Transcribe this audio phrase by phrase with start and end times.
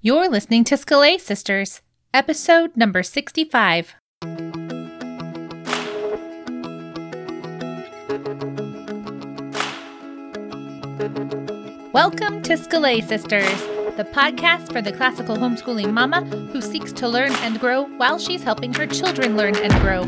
[0.00, 1.82] You're listening to Scholé Sisters,
[2.14, 3.96] episode number 65.
[11.92, 13.60] Welcome to Scholé Sisters,
[13.96, 18.44] the podcast for the classical homeschooling mama who seeks to learn and grow while she's
[18.44, 20.04] helping her children learn and grow.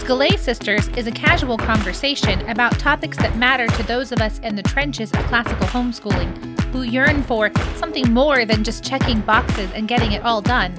[0.00, 4.56] Scholé Sisters is a casual conversation about topics that matter to those of us in
[4.56, 9.86] the trenches of classical homeschooling who yearn for something more than just checking boxes and
[9.86, 10.74] getting it all done.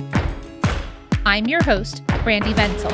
[1.25, 2.91] I'm your host, Brandy Vencel.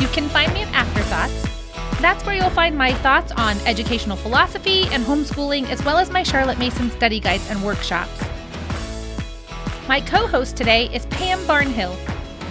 [0.00, 2.00] You can find me at Afterthoughts.
[2.00, 6.22] That's where you'll find my thoughts on educational philosophy and homeschooling, as well as my
[6.22, 8.24] Charlotte Mason study guides and workshops.
[9.86, 11.94] My co host today is Pam Barnhill.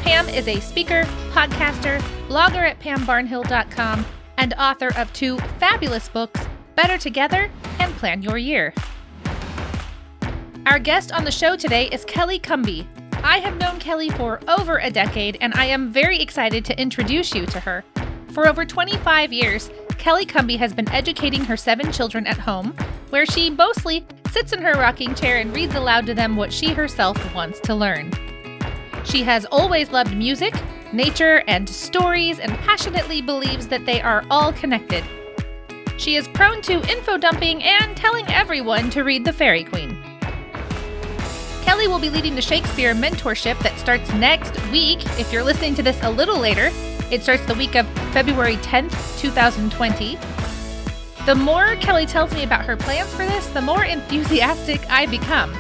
[0.04, 4.06] Pam is a speaker, podcaster, blogger at pambarnhill.com,
[4.38, 6.42] and author of two fabulous books,
[6.76, 7.50] Better Together
[7.80, 8.72] and Plan Your Year.
[10.70, 12.86] Our guest on the show today is Kelly Cumbee.
[13.24, 17.34] I have known Kelly for over a decade, and I am very excited to introduce
[17.34, 17.84] you to her.
[18.34, 22.76] For over 25 years, Kelly Cumbee has been educating her seven children at home,
[23.10, 26.72] where she mostly sits in her rocking chair and reads aloud to them what she
[26.72, 28.12] herself wants to learn.
[29.06, 30.54] She has always loved music,
[30.94, 35.04] nature, and stories, and passionately believes that they are all connected.
[35.98, 39.99] She is prone to info dumping and telling everyone to read The Faerie Queene.
[41.70, 45.06] Kelly will be leading the Shakespeare mentorship that starts next week.
[45.20, 46.72] If you're listening to this a little later,
[47.12, 50.18] it starts the week of February 10th, 2020.
[51.28, 55.54] The more Kelly tells me about her plans for this, the more enthusiastic I become.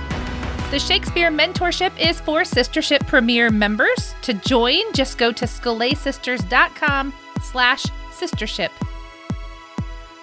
[0.71, 4.15] The Shakespeare mentorship is for Sistership Premier members.
[4.23, 8.71] To join, just go to scholesisters.com slash sistership.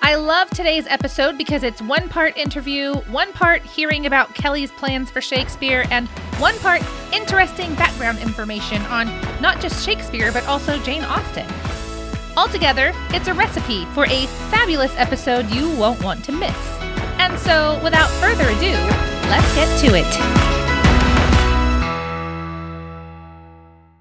[0.06, 5.10] I love today's episode because it's one part interview, one part hearing about Kelly's plans
[5.10, 6.06] for Shakespeare, and
[6.38, 6.80] one part
[7.12, 9.08] interesting background information on
[9.40, 11.44] not just Shakespeare, but also Jane Austen.
[12.36, 16.56] Altogether, it's a recipe for a fabulous episode you won't want to miss.
[17.18, 18.74] And so, without further ado,
[19.28, 20.06] let's get to it.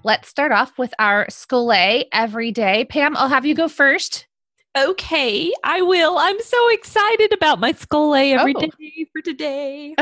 [0.04, 2.84] Let's start off with our Scholé every day.
[2.84, 4.28] Pam, I'll have you go first.
[4.76, 6.18] Okay, I will.
[6.18, 8.60] I'm so excited about my Scholé every Oh.
[8.60, 9.94] day for today.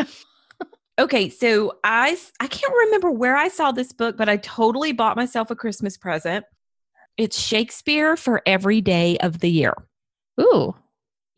[0.98, 5.16] okay, so I I can't remember where I saw this book, but I totally bought
[5.16, 6.44] myself a Christmas present.
[7.16, 9.74] It's Shakespeare for every day of the year.
[10.40, 10.74] Ooh.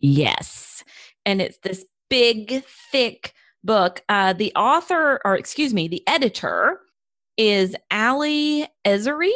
[0.01, 0.83] Yes.
[1.27, 4.03] And it's this big, thick book.
[4.09, 6.81] Uh, the author, or excuse me, the editor
[7.37, 9.33] is Allie Esiri.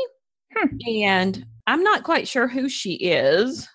[0.57, 0.77] Hmm.
[0.89, 3.69] And I'm not quite sure who she is.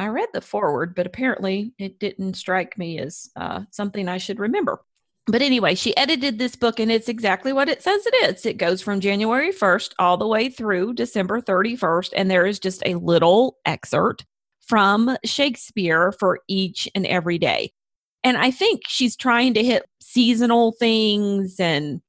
[0.00, 4.38] I read the forward, but apparently it didn't strike me as uh, something I should
[4.38, 4.80] remember.
[5.26, 8.46] But anyway, she edited this book and it's exactly what it says it is.
[8.46, 12.14] It goes from January 1st all the way through December 31st.
[12.16, 14.24] And there is just a little excerpt
[14.66, 17.72] from Shakespeare for each and every day.
[18.24, 22.00] And I think she's trying to hit seasonal things and,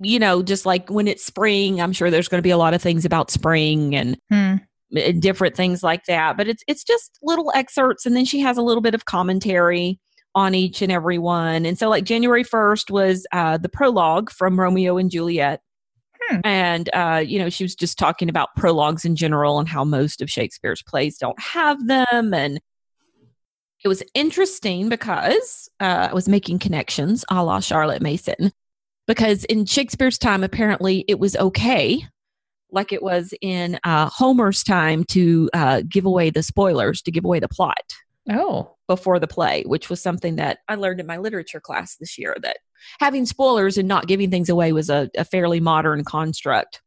[0.00, 2.72] you know, just like when it's spring, I'm sure there's going to be a lot
[2.72, 4.63] of things about spring and Hmm.
[5.18, 6.36] Different things like that.
[6.36, 9.98] But it's it's just little excerpts, and then she has a little bit of commentary
[10.34, 11.64] on each and every one.
[11.64, 15.60] And so, like January first was uh, the prologue from Romeo and Juliet.
[16.28, 16.40] Hmm.
[16.44, 20.22] And uh, you know, she was just talking about prologues in general and how most
[20.22, 22.34] of Shakespeare's plays don't have them.
[22.34, 22.60] And
[23.84, 28.52] it was interesting because uh, I was making connections a la Charlotte Mason.
[29.06, 32.06] Because in Shakespeare's time, apparently it was okay
[32.74, 37.24] like it was in uh, Homer's time to uh, give away the spoilers, to give
[37.24, 37.94] away the plot
[38.30, 38.74] Oh.
[38.88, 42.36] before the play, which was something that I learned in my literature class this year
[42.42, 42.56] that
[43.00, 46.82] having spoilers and not giving things away was a, a fairly modern construct.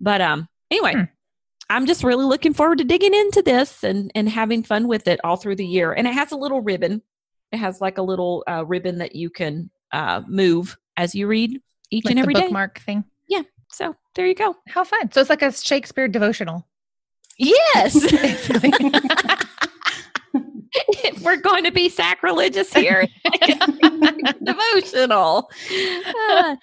[0.00, 1.02] But um, anyway, Hmm.
[1.68, 5.18] I'm just really looking forward to digging into this and, and having fun with it
[5.24, 5.92] all through the year.
[5.92, 7.02] And it has a little ribbon.
[7.50, 11.60] It has like a little uh, ribbon that you can uh, move as you read
[11.90, 12.42] each Like and every day.
[12.42, 13.02] bookmark thing.
[13.28, 13.42] Yeah.
[13.72, 14.56] So there you go.
[14.66, 15.12] How fun.
[15.12, 16.66] So it's like a Shakespeare devotional.
[17.38, 17.94] Yes.
[21.22, 23.06] We're going to be sacrilegious here,
[24.42, 25.48] devotional.
[25.70, 26.56] Uh,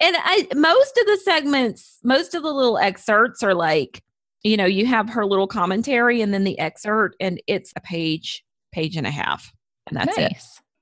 [0.00, 4.02] and I most of the segments, most of the little excerpts are like,
[4.42, 8.44] you know, you have her little commentary and then the excerpt, and it's a page,
[8.72, 9.52] page and a half,
[9.86, 10.36] and that's it.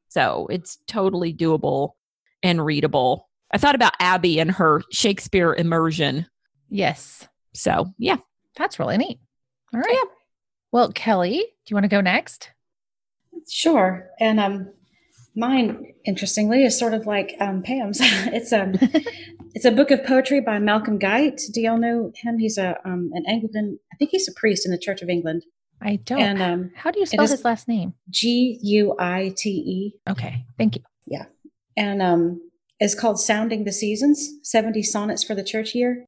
[0.08, 1.90] So it's totally doable
[2.42, 3.28] and readable.
[3.52, 6.26] I thought about Abby and her Shakespeare immersion.
[6.68, 7.26] Yes.
[7.54, 8.16] So yeah,
[8.56, 9.20] That's really neat.
[9.74, 10.04] All right.
[10.72, 12.50] Well, Kelly, do you want to go next?
[13.48, 14.08] Sure.
[14.20, 14.72] And um,
[15.34, 17.98] Mine, interestingly, is sort of like um, Pam's.
[18.02, 18.74] it's a um,
[19.54, 21.40] it's a book of poetry by Malcolm Guite.
[21.52, 22.38] Do y'all know him?
[22.38, 23.78] He's a um, an Anglican.
[23.92, 25.44] I think he's a priest in the Church of England.
[25.80, 26.20] I don't.
[26.20, 27.94] And, um, How do you spell his last name?
[28.10, 29.94] G U I T E.
[30.10, 30.82] Okay, thank you.
[31.06, 31.24] Yeah,
[31.78, 32.40] and um,
[32.82, 36.04] it's called "Sounding the Seasons: Seventy Sonnets for the Church Year."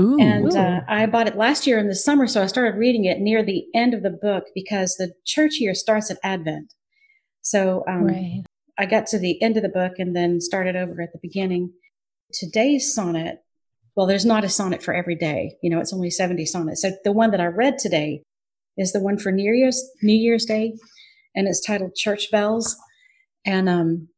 [0.00, 3.04] Ooh, and uh, I bought it last year in the summer, so I started reading
[3.04, 6.72] it near the end of the book because the church year starts at Advent.
[7.42, 8.42] So um, right.
[8.78, 11.72] I got to the end of the book and then started over at the beginning.
[12.32, 13.42] Today's sonnet,
[13.94, 15.56] well, there's not a sonnet for every day.
[15.62, 16.80] You know, it's only 70 sonnets.
[16.80, 18.22] So the one that I read today
[18.78, 20.72] is the one for New Year's New Year's Day,
[21.34, 22.76] and it's titled Church Bells.
[23.44, 24.08] And um,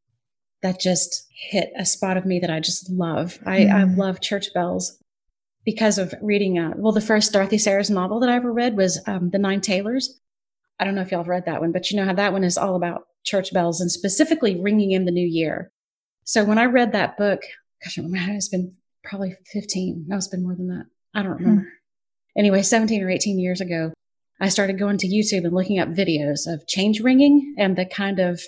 [0.65, 3.39] that just hit a spot of me that I just love.
[3.45, 3.71] I, mm.
[3.71, 4.99] I love church bells
[5.67, 6.59] because of reading.
[6.59, 9.61] Uh, well, the first Dorothy Sayers novel that I ever read was um, The Nine
[9.61, 10.19] Tailors.
[10.81, 12.45] I don't know if y'all have read that one, but you know how that one
[12.45, 15.71] is all about church bells and specifically ringing in the new year.
[16.25, 17.43] So when I read that book,
[17.85, 18.75] gosh, I remember it's been
[19.05, 20.07] probably 15.
[20.09, 20.87] No, it's been more than that.
[21.15, 21.61] I don't remember.
[21.61, 22.39] Hmm.
[22.39, 23.93] Anyway, 17 or 18 years ago,
[24.41, 28.19] I started going to YouTube and looking up videos of change ringing and the kind
[28.19, 28.41] of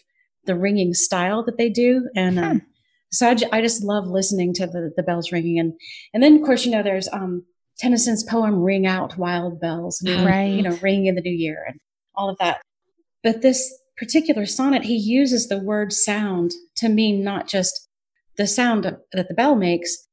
[0.46, 2.08] the ringing style that they do.
[2.14, 2.62] And um,
[3.10, 5.58] so I, j- I just love listening to the, the bells ringing.
[5.58, 5.72] And,
[6.14, 7.44] and then of course, you know, there's, um,
[7.78, 10.50] Tennyson's poem "Ring Out Wild Bells," and right.
[10.50, 11.78] you know, ringing in the new year, and
[12.14, 12.62] all of that.
[13.22, 17.88] But this particular sonnet, he uses the word sound to mean not just
[18.36, 20.08] the sound that the bell makes,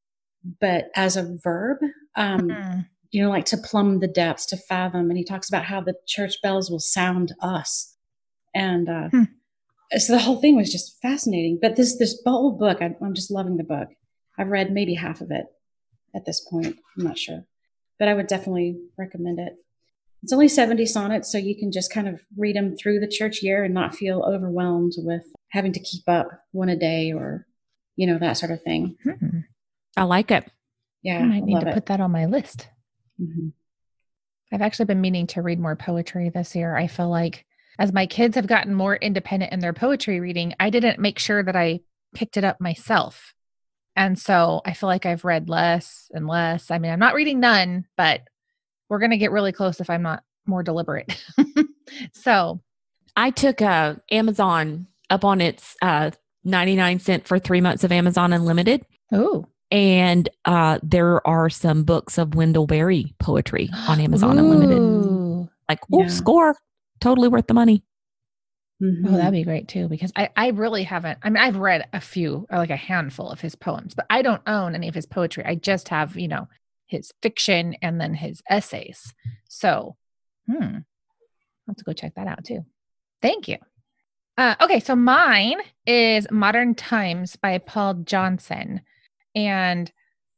[0.60, 1.78] but as a verb.
[2.16, 2.80] Um, mm-hmm.
[3.12, 5.10] You know, like to plumb the depths, to fathom.
[5.10, 7.96] And he talks about how the church bells will sound us.
[8.56, 9.24] And uh, hmm.
[9.98, 11.60] So the whole thing was just fascinating.
[11.62, 13.90] But this this whole book, I, I'm just loving the book.
[14.38, 15.46] I've read maybe half of it
[16.16, 16.78] at this point.
[16.98, 17.46] I'm not sure,
[18.00, 19.54] but I would definitely recommend it.
[20.24, 23.44] It's only 70 sonnets, so you can just kind of read them through the church
[23.44, 27.46] year and not feel overwhelmed with having to keep up one a day or,
[27.98, 28.96] you know, that sort of thing.
[29.04, 29.40] Hmm.
[29.98, 30.50] I like it.
[31.02, 31.20] Yeah.
[31.20, 31.74] I might need to it.
[31.74, 32.70] put that on my list.
[33.22, 33.50] Mm-hmm.
[34.54, 36.76] I've actually been meaning to read more poetry this year.
[36.76, 37.46] I feel like
[37.80, 41.44] as my kids have gotten more independent in their poetry reading, I didn't make sure
[41.44, 41.82] that I
[42.14, 43.34] picked it up myself.
[43.96, 46.72] And so I feel like I've read less and less.
[46.72, 48.22] I mean, I'm not reading none, but
[48.90, 51.24] we're going to get really close if I'm not more deliberate.
[52.14, 52.62] so
[53.16, 56.12] I took uh, Amazon up on its uh,
[56.44, 58.86] 99 cent for three months of Amazon Unlimited.
[59.12, 59.46] Oh.
[59.72, 64.42] And uh, there are some books of Wendell Berry poetry on Amazon Ooh.
[64.42, 65.50] Unlimited.
[65.70, 66.08] Like, oh, yeah.
[66.08, 66.56] score.
[67.00, 67.84] Totally worth the money.
[68.82, 69.08] Mm-hmm.
[69.08, 71.20] Oh, that'd be great too, because I, I really haven't.
[71.24, 74.42] I mean, I've read a few, like a handful of his poems, but I don't
[74.48, 75.44] own any of his poetry.
[75.46, 76.48] I just have, you know,
[76.88, 79.14] his fiction and then his essays.
[79.48, 79.96] So,
[80.48, 80.82] hmm, I'll
[81.70, 82.66] have to go check that out too.
[83.22, 83.58] Thank you.
[84.38, 88.82] Uh, okay, so mine is Modern Times by Paul Johnson,
[89.36, 89.92] and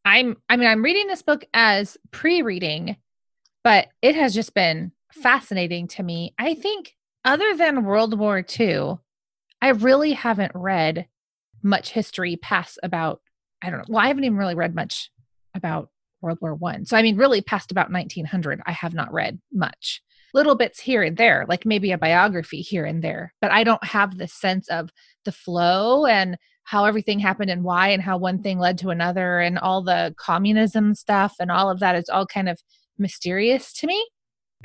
[0.04, 2.98] I'm I mean I'm reading this book as pre-reading,
[3.64, 6.34] but it has just been fascinating to me.
[6.38, 8.98] I think other than World War II,
[9.62, 11.08] I really haven't read
[11.64, 13.22] much history past about
[13.62, 13.86] I don't know.
[13.90, 15.10] Well, I haven't even really read much
[15.56, 15.90] about
[16.22, 16.86] World War One.
[16.86, 20.02] So I mean, really past about 1900, I have not read much.
[20.34, 23.84] Little bits here and there, like maybe a biography here and there, but I don't
[23.84, 24.92] have the sense of
[25.24, 29.40] the flow and how everything happened and why and how one thing led to another
[29.40, 32.60] and all the communism stuff and all of that is all kind of
[32.98, 34.06] mysterious to me.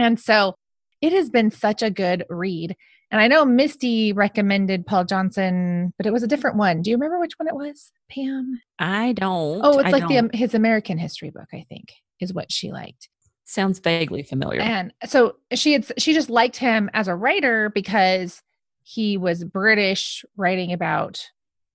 [0.00, 0.54] And so
[1.00, 2.76] it has been such a good read.
[3.10, 6.82] And I know Mystie recommended Paul Johnson, but it was a different one.
[6.82, 8.60] Do you remember which one it was, Pam?
[8.78, 9.60] I don't.
[9.62, 10.30] Oh, it's I like don't.
[10.30, 13.08] the his American history book, I think, is what she liked.
[13.44, 14.60] Sounds vaguely familiar.
[14.60, 18.40] And so she had she just liked him as a writer because
[18.84, 21.20] he was British writing about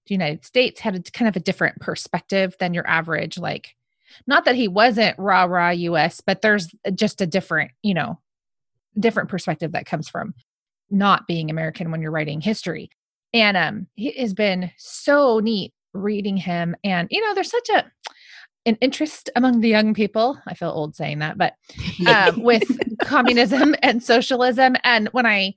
[0.08, 3.75] the United States, had a, kind of a different perspective than your average like
[4.28, 8.20] not that he wasn't rah rah US, but there's just a different, you know,
[9.00, 10.34] different perspective that comes from
[10.90, 12.90] not being American when you're writing history.
[13.34, 16.76] And um, it has been so neat reading him.
[16.84, 17.86] And, you know, there's such a,
[18.66, 20.40] an interest among the young people.
[20.48, 21.54] I feel old saying that, but
[22.08, 22.64] um, with
[23.02, 24.76] communism and socialism.
[24.84, 25.56] And when I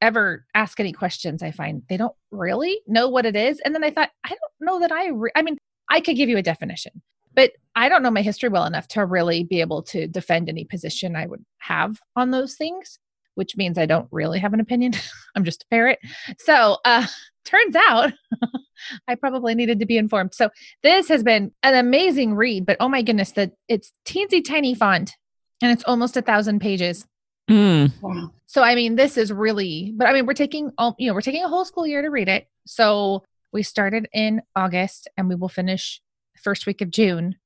[0.00, 3.60] ever ask any questions, I find they don't really know what it is.
[3.64, 5.58] And then I thought, I don't know that I, re- I mean,
[5.90, 7.02] I could give you a definition,
[7.34, 10.64] but I don't know my history well enough to really be able to defend any
[10.64, 12.98] position I would have on those things
[13.34, 14.92] which means I don't really have an opinion.
[15.34, 15.98] I'm just a parrot.
[16.38, 17.06] So, uh,
[17.44, 18.12] turns out
[19.08, 20.34] I probably needed to be informed.
[20.34, 20.50] So,
[20.82, 25.16] this has been an amazing read, but oh my goodness, that it's teensy tiny font
[25.62, 27.06] and it's almost a thousand pages.
[27.50, 27.92] Mm.
[28.00, 28.32] Wow.
[28.46, 30.94] So I mean, this is really, but I mean, we're taking, all.
[30.98, 32.46] you know, we're taking a whole school year to read it.
[32.66, 36.00] So we started in August, and we will finish
[36.42, 37.36] first week of June.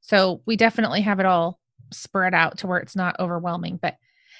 [0.00, 1.60] So we definitely have it all
[1.92, 3.78] spread out to where it's not overwhelming.
[3.80, 3.96] But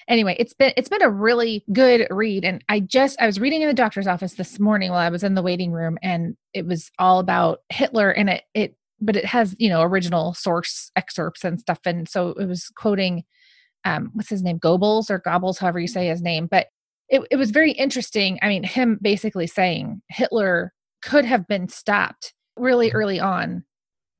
[0.08, 2.44] anyway, it's been it's been a really good read.
[2.44, 5.25] And I just I was reading in the doctor's office this morning while I was
[5.25, 9.25] in the waiting room, and it was all about Hitler and it it but it
[9.25, 11.80] has, you know, original source excerpts and stuff.
[11.84, 13.25] And so it was quoting
[13.84, 16.46] um what's his name, Goebbels or Gobbles, however you say his name.
[16.46, 16.68] But
[17.08, 18.38] it, it was very interesting.
[18.42, 23.64] I mean, him basically saying Hitler could have been stopped really early on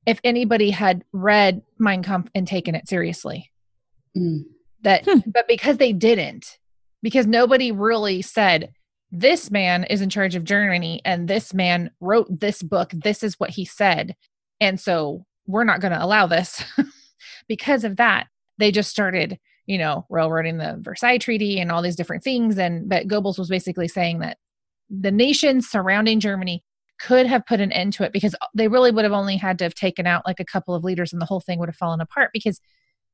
[0.05, 3.51] if anybody had read Mein Kampf and taken it seriously.
[4.15, 4.45] Mm.
[4.81, 5.19] That, hmm.
[5.25, 6.59] but because they didn't,
[7.01, 8.73] because nobody really said,
[9.11, 12.91] this man is in charge of Germany and this man wrote this book.
[12.91, 14.15] This is what he said.
[14.59, 16.63] And so we're not going to allow this.
[17.47, 21.95] because of that, they just started, you know, railroading the Versailles Treaty and all these
[21.95, 22.57] different things.
[22.57, 24.37] And, but Goebbels was basically saying that
[24.89, 26.63] the nations surrounding Germany
[26.99, 29.65] could have put an end to it because they really would have only had to
[29.65, 32.01] have taken out like a couple of leaders and the whole thing would have fallen
[32.01, 32.61] apart because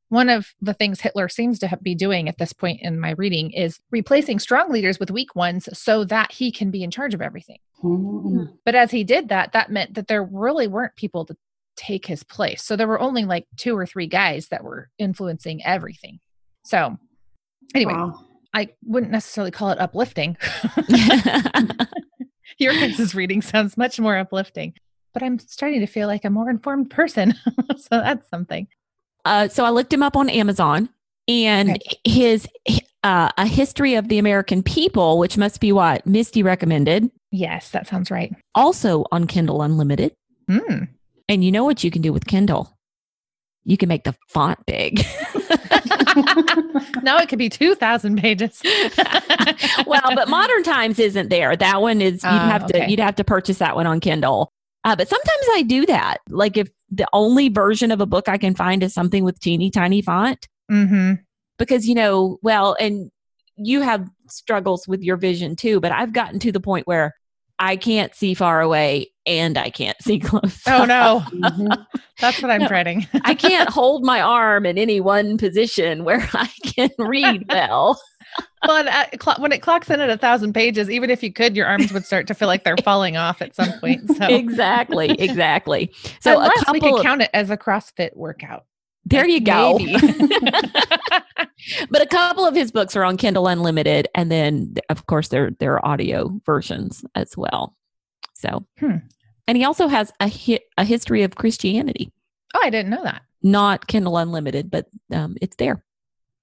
[0.10, 3.52] one of the things Hitler seems to be doing at this point in my reading
[3.52, 7.22] is replacing strong leaders with weak ones so that he can be in charge of
[7.22, 7.60] everything.
[7.82, 8.44] Mm-hmm.
[8.66, 11.38] But as he did that, that meant that there really weren't people to
[11.78, 12.62] take his place.
[12.62, 16.20] So there were only like two or three guys that were influencing everything.
[16.66, 16.98] So,
[17.74, 18.20] anyway, wow.
[18.54, 20.36] I wouldn't necessarily call it uplifting.
[22.58, 24.74] Your guys' reading sounds much more uplifting,
[25.14, 27.34] but I'm starting to feel like a more informed person.
[27.78, 28.68] so that's something.
[29.26, 30.90] Uh, so I looked him up on Amazon
[31.28, 32.00] and okay.
[32.04, 32.48] his
[33.04, 37.10] uh, A History of the American People, which must be what Mystie recommended.
[37.32, 38.34] Yes, that sounds right.
[38.56, 40.16] Also on Kindle Unlimited.
[40.50, 40.90] Mm.
[41.30, 42.78] And you know what you can do with Kindle?
[43.64, 45.06] You can make the font big.
[47.04, 48.62] now it could be 2000 pages.
[49.86, 51.56] well, but Modern Times isn't there.
[51.56, 52.90] That one is you'd uh, have to okay.
[52.90, 54.52] you'd have to purchase that one on Kindle.
[54.84, 56.18] Uh, but sometimes I do that.
[56.30, 59.72] Like if the only version of a book I can find is something with teeny
[59.72, 60.48] tiny font.
[60.70, 61.14] Mm-hmm.
[61.58, 63.12] Because, you know, well, and
[63.56, 67.14] you have struggles with your vision too, but I've gotten to the point where
[67.62, 70.62] I can't see far away and I can't see close.
[70.68, 71.24] Oh no.
[71.28, 71.82] mm-hmm.
[72.20, 73.08] That's what I'm no, dreading.
[73.24, 78.00] I can't hold my arm in any one position where I can read well
[78.66, 81.66] well, uh, when it clocks in at a thousand pages, even if you could, your
[81.68, 84.08] arms would start to feel like they're falling off at some point.
[84.16, 85.92] So exactly, exactly.
[86.22, 88.66] So Unless we could of, count it as a CrossFit workout.
[89.06, 89.80] There you go.
[91.90, 95.52] but a couple of his books are on Kindle Unlimited, and then of course there
[95.60, 97.76] there are audio versions as well.
[98.36, 98.98] So, hmm.
[99.48, 102.12] and he also has a hit a history of Christianity.
[102.54, 103.24] Oh, I didn't know that.
[103.42, 105.84] Not Kindle Unlimited, but um, it's there.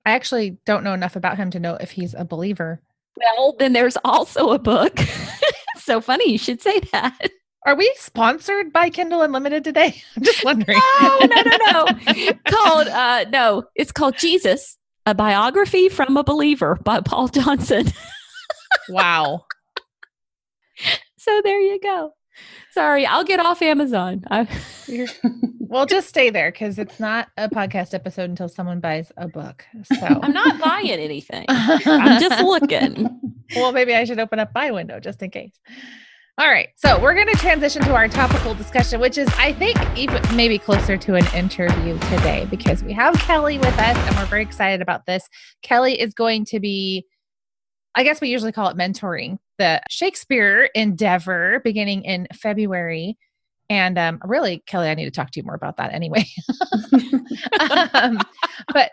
[0.05, 2.83] I actually don't know enough about him to know if he's a believer.
[3.17, 4.99] Well, then there's also a book.
[5.77, 7.31] so funny you should say that.
[7.69, 10.03] Are we sponsored by Kindle Unlimited today?
[10.17, 10.81] I'm just wondering.
[11.03, 11.87] no, no, no, no.
[12.49, 17.89] called uh no, it's called Jesus, a biography from a believer by Paul Johnson.
[18.89, 19.45] wow.
[21.19, 22.15] So there you go.
[22.71, 24.25] Sorry, I'll get off Amazon.
[25.61, 29.67] well, just stay there because it's not a podcast episode until someone buys a book.
[29.83, 31.45] So I'm not buying anything.
[31.51, 33.21] I'm just looking.
[33.57, 35.53] Well, maybe I should open up my window just in case.
[36.39, 39.77] All right, so we're going to transition to our topical discussion, which is, I think,
[39.97, 44.25] even maybe closer to an interview today because we have Kelly with us and we're
[44.27, 45.29] very excited about this.
[45.63, 47.05] Kelly is going to be
[47.97, 53.19] I guess we usually call it mentoring the Shakespeare endeavor beginning in February.
[53.69, 56.25] And um, really, Kelly, I need to talk to you more about that anyway.
[57.93, 58.21] um,
[58.73, 58.93] but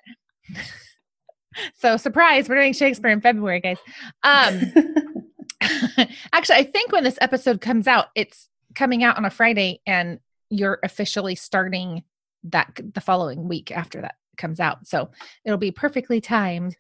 [1.76, 3.78] so, surprise, we're doing Shakespeare in February, guys.
[4.24, 4.74] Um,
[6.34, 10.20] actually, I think when this episode comes out, it's coming out on a Friday, and
[10.50, 12.04] you're officially starting
[12.44, 14.86] that the following week after that comes out.
[14.88, 15.10] So
[15.44, 16.76] it'll be perfectly timed.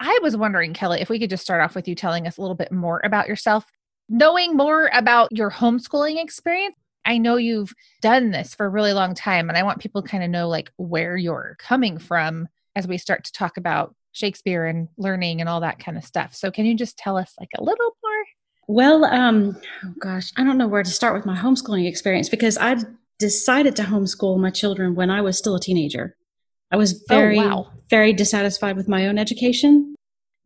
[0.00, 2.40] I was wondering, Kelly, if we could just start off with you telling us a
[2.40, 3.64] little bit more about yourself,
[4.08, 6.76] knowing more about your homeschooling experience.
[7.04, 10.08] I know you've done this for a really long time, and I want people to
[10.08, 14.66] kind of know like where you're coming from as we start to talk about Shakespeare
[14.66, 16.34] and learning and all that kind of stuff.
[16.34, 18.24] So, can you just tell us like a little more?
[18.68, 22.56] Well, um, oh gosh, I don't know where to start with my homeschooling experience because
[22.58, 22.76] I
[23.18, 26.16] decided to homeschool my children when I was still a teenager.
[26.70, 27.70] I was oh, very, oh, wow.
[27.90, 29.94] very dissatisfied with my own education,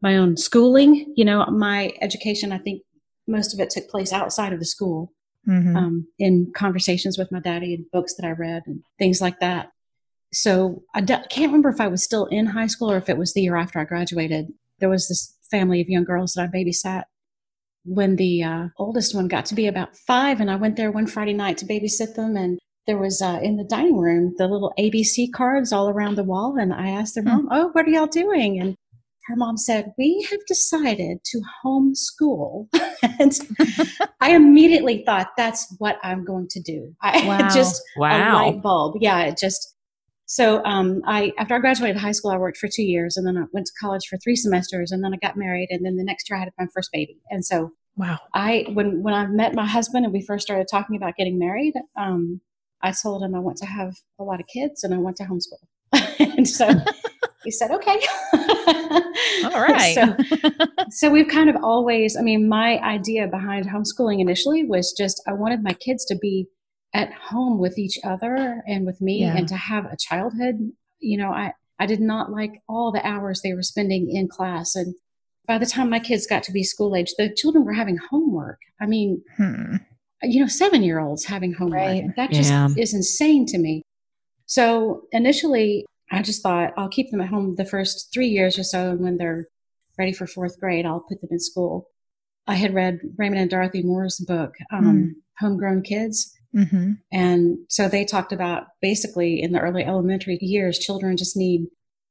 [0.03, 1.13] my own schooling.
[1.17, 2.83] You know, my education, I think
[3.27, 5.13] most of it took place outside of the school
[5.49, 5.77] mm-hmm.
[5.77, 9.71] um, in conversations with my daddy and books that I read and things like that.
[10.37, 13.17] So I d- can't remember if I was still in high school or if it
[13.17, 14.49] was the year after I graduated.
[14.81, 17.05] There was this family of young girls that I babysat
[17.85, 21.07] when the uh, oldest one got to be about five, and I went there one
[21.07, 24.75] Friday night to babysit them, and there was uh, in the dining room the little
[24.79, 27.31] ABC cards all around the wall, and I asked their hmm.
[27.31, 28.77] mom, "Oh, what are y'all doing?" And
[29.29, 32.69] her mom said, "We have decided to homeschool,"
[33.19, 33.39] and
[34.21, 37.49] I immediately thought, "That's what I'm going to do." I wow.
[37.49, 38.33] just wow.
[38.33, 38.97] a light bulb.
[39.01, 39.76] Yeah, it just
[40.27, 43.39] so um, I after I graduated high school, I worked for two years, and then
[43.39, 46.05] I went to college for three semesters, and then I got married, and then the
[46.05, 47.21] next year I had my first baby.
[47.31, 50.97] And so, wow, I when when I met my husband and we first started talking
[50.97, 52.41] about getting married, um,
[52.83, 55.25] I told him I want to have a lot of kids and I want to
[55.25, 56.19] homeschool.
[56.37, 56.71] and so
[57.45, 58.01] he said, "Okay."
[59.45, 59.95] All right.
[59.95, 60.17] so,
[60.91, 62.17] so we've kind of always.
[62.17, 66.49] I mean, my idea behind homeschooling initially was just I wanted my kids to be
[66.97, 69.37] at home with each other and with me yeah.
[69.37, 73.43] and to have a childhood you know i i did not like all the hours
[73.43, 74.95] they were spending in class and
[75.47, 78.59] by the time my kids got to be school age the children were having homework
[78.81, 79.77] i mean hmm.
[80.23, 82.17] you know seven year olds having homework right.
[82.17, 82.69] that just yeah.
[82.79, 83.83] is insane to me
[84.47, 88.65] so initially i just thought i'll keep them at home the first three years or
[88.65, 89.47] so and when they're
[89.99, 91.91] ready for fourth grade i'll put them in school
[92.47, 95.09] i had read raymond and dorothy moore's book um, hmm.
[95.39, 96.93] homegrown kids Mm-hmm.
[97.13, 101.71] And so they talked about basically in the early elementary years, children just need to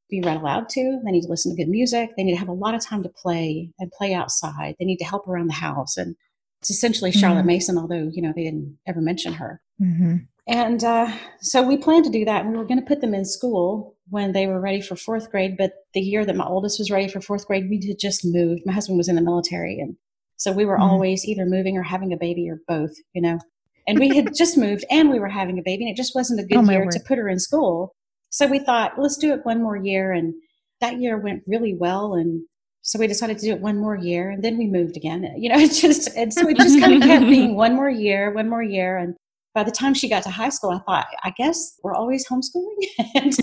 [0.10, 1.02] be read aloud to.
[1.04, 2.12] They need to listen to good music.
[2.16, 4.76] They need to have a lot of time to play and play outside.
[4.78, 5.98] They need to help around the house.
[5.98, 6.16] And
[6.62, 7.48] it's essentially Charlotte mm-hmm.
[7.48, 9.62] Mason, although, you know, they didn't ever mention her.
[9.82, 10.18] Mm-hmm.
[10.48, 11.12] And uh,
[11.42, 12.42] so we planned to do that.
[12.42, 15.32] And we were going to put them in school when they were ready for fourth
[15.32, 15.58] grade.
[15.58, 18.62] But the year that my oldest was ready for fourth grade, we had just moved.
[18.64, 19.80] My husband was in the military.
[19.80, 19.96] And
[20.38, 20.84] so we were mm-hmm.
[20.84, 23.40] always either moving or having a baby or both, you know
[23.88, 26.40] and we had just moved and we were having a baby and it just wasn't
[26.40, 27.94] a good oh, year to put her in school.
[28.30, 30.12] So we thought let's do it one more year.
[30.12, 30.34] And
[30.82, 32.16] that year went really well.
[32.16, 32.44] And
[32.82, 35.24] so we decided to do it one more year and then we moved again.
[35.38, 38.34] You know it's just and so it just kind of kept being one more year
[38.34, 38.98] one more year.
[38.98, 39.16] And
[39.54, 42.76] by the time she got to high school i thought i guess we're always homeschooling?
[43.16, 43.34] And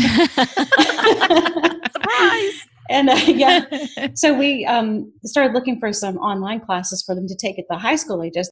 [1.90, 2.66] surprise!
[2.90, 3.64] And uh, yeah.
[4.14, 7.78] So we um, started looking for some online classes for them to take at the
[7.78, 8.50] high school ages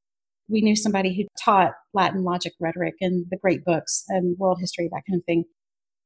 [0.50, 4.88] we knew somebody who taught Latin logic, rhetoric, and the great books and world history,
[4.90, 5.44] that kind of thing.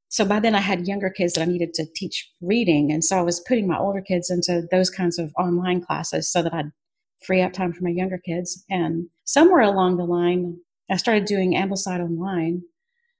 [0.08, 2.92] So by then I had younger kids that I needed to teach reading.
[2.92, 6.42] And so I was putting my older kids into those kinds of online classes so
[6.42, 6.70] that I'd
[7.26, 8.64] free up time for my younger kids.
[8.70, 10.58] And somewhere along the line,
[10.90, 12.62] I started doing Ambleside Online.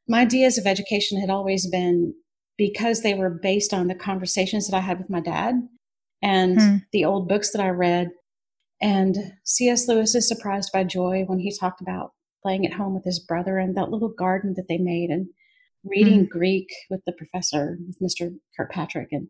[0.07, 2.15] My ideas of education had always been
[2.57, 5.55] because they were based on the conversations that I had with my dad
[6.23, 6.77] and hmm.
[6.93, 8.11] the old books that I read
[8.81, 9.89] and C.S.
[9.89, 13.59] Lewis is surprised by joy when he talked about playing at home with his brother
[13.59, 15.27] and that little garden that they made and
[15.85, 16.29] reading mm.
[16.29, 18.35] Greek with the professor, with Mr.
[18.57, 19.29] Kirkpatrick, and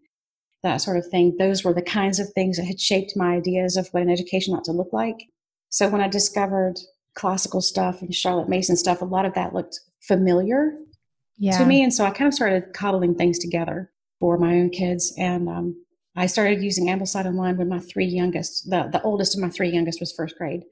[0.62, 1.37] that sort of thing.
[1.38, 4.54] Those were the kinds of things that had shaped my ideas of what an education
[4.54, 5.28] ought to look like.
[5.68, 6.74] So when I discovered
[7.14, 10.72] classical stuff and Charlotte Mason stuff, a lot of that looked familiar
[11.38, 11.59] yeah.
[11.59, 11.83] to me.
[11.83, 15.14] And so I kind of started cobbling things together for my own kids.
[15.18, 15.84] And um,
[16.16, 19.70] I started using Ambleside Online when my three youngest, the, the oldest of my three
[19.70, 20.62] youngest was first grade.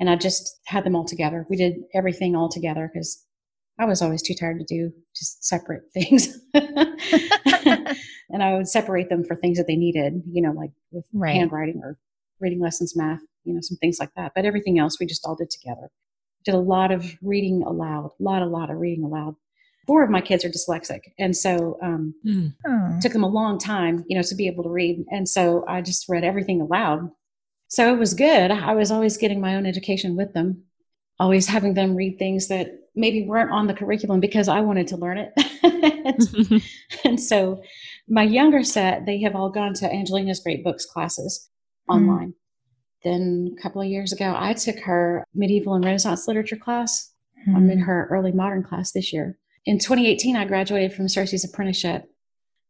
[0.00, 1.46] And I just had them all together.
[1.48, 3.24] We did everything all together because
[3.78, 6.38] I was always too tired to do just separate things.
[6.54, 11.34] and I would separate them for things that they needed, you know, like with right.
[11.34, 11.98] handwriting or
[12.40, 14.32] reading lessons, math, you know, some things like that.
[14.34, 15.90] But everything else we just all did together.
[16.44, 19.34] Did a lot of reading aloud, a lot, a lot of reading aloud
[19.88, 22.52] four of my kids are dyslexic and so um, mm.
[22.66, 22.98] oh.
[23.00, 25.80] took them a long time you know to be able to read and so i
[25.80, 27.10] just read everything aloud
[27.68, 30.62] so it was good i was always getting my own education with them
[31.18, 34.98] always having them read things that maybe weren't on the curriculum because i wanted to
[34.98, 36.62] learn it and,
[37.04, 37.60] and so
[38.08, 41.48] my younger set they have all gone to angelina's great books classes
[41.90, 41.94] mm.
[41.94, 42.34] online
[43.04, 47.10] then a couple of years ago i took her medieval and renaissance literature class
[47.48, 47.56] mm.
[47.56, 47.84] i'm in hmm.
[47.84, 52.10] her early modern class this year in 2018, I graduated from Circe's apprenticeship.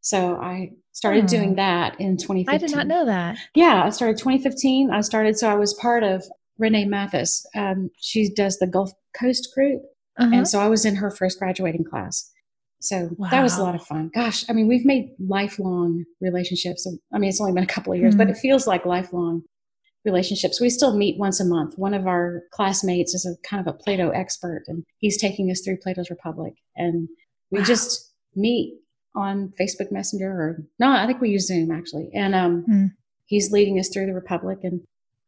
[0.01, 1.27] So I started oh.
[1.29, 2.53] doing that in 2015.
[2.53, 3.39] I did not know that.
[3.55, 4.91] Yeah, I started 2015.
[4.91, 6.25] I started, so I was part of
[6.59, 7.47] Renee Mathis.
[7.55, 9.81] Um, she does the Gulf Coast group.
[10.19, 10.29] Uh-huh.
[10.35, 12.33] And so I was in her first graduating class.
[12.81, 13.31] So wow.
[13.31, 14.11] that was a lot of fun.
[14.13, 16.85] Gosh, I mean, we've made lifelong relationships.
[17.13, 18.25] I mean, it's only been a couple of years, mm-hmm.
[18.25, 19.43] but it feels like lifelong
[20.09, 20.61] relationships.
[20.61, 21.79] We still meet once a month.
[21.79, 25.61] One of our classmates is a kind of a Plato expert, and he's taking us
[25.61, 26.55] through Plato's Republic.
[26.77, 27.09] And
[27.51, 27.64] we wow.
[27.64, 28.79] just meet
[29.14, 32.11] on Facebook Messenger, or no, I think we use Zoom actually.
[32.14, 32.90] And um, mm.
[33.27, 34.59] he's leading us through the Republic.
[34.62, 34.81] And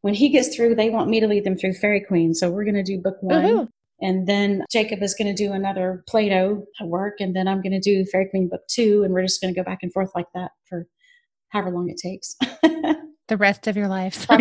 [0.02, 2.34] when he gets through, they want me to lead them through Faerie Queene.
[2.34, 3.68] So we're going to do book one.
[4.02, 7.20] And then Jacob is going to do another Plato work.
[7.20, 9.02] And then I'm going to do Faerie Queene Book Two.
[9.04, 10.86] And we're just going to go back and forth like that for
[11.48, 12.36] however long it takes.
[13.30, 14.26] the rest of your life.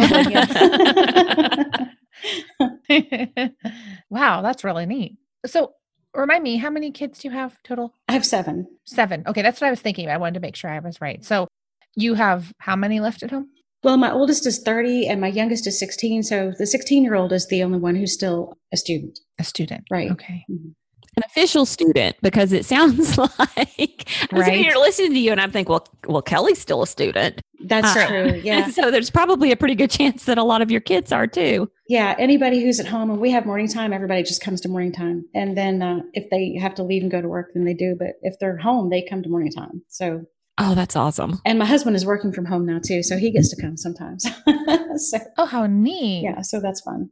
[4.10, 5.16] wow, that's really neat.
[5.46, 5.72] So,
[6.14, 7.94] remind me, how many kids do you have total?
[8.10, 8.68] I have seven.
[8.86, 9.24] Seven.
[9.26, 10.10] Okay, that's what I was thinking.
[10.10, 11.24] I wanted to make sure I was right.
[11.24, 11.48] So,
[11.96, 13.48] you have how many left at home?
[13.84, 16.24] Well, my oldest is 30 and my youngest is 16.
[16.24, 19.18] So the 16 year old is the only one who's still a student.
[19.40, 19.86] A student.
[19.90, 20.12] Right.
[20.12, 20.44] Okay.
[20.52, 20.72] Mm-hmm.
[21.20, 24.54] An official student because it sounds like I'm right.
[24.54, 27.42] here listening to you and I'm thinking, well, well, Kelly's still a student.
[27.60, 28.42] That's uh, true.
[28.44, 28.70] Yeah.
[28.70, 31.70] So there's probably a pretty good chance that a lot of your kids are too.
[31.90, 32.16] Yeah.
[32.18, 35.26] Anybody who's at home and we have morning time, everybody just comes to morning time.
[35.36, 37.98] And then uh, if they have to leave and go to work, then they do.
[38.00, 39.82] But if they're home, they come to morning time.
[39.90, 40.24] So
[40.58, 41.42] Oh, that's awesome.
[41.46, 44.26] And my husband is working from home now too, so he gets to come sometimes.
[44.96, 46.24] so, oh, how neat.
[46.24, 47.10] Yeah, so that's fun.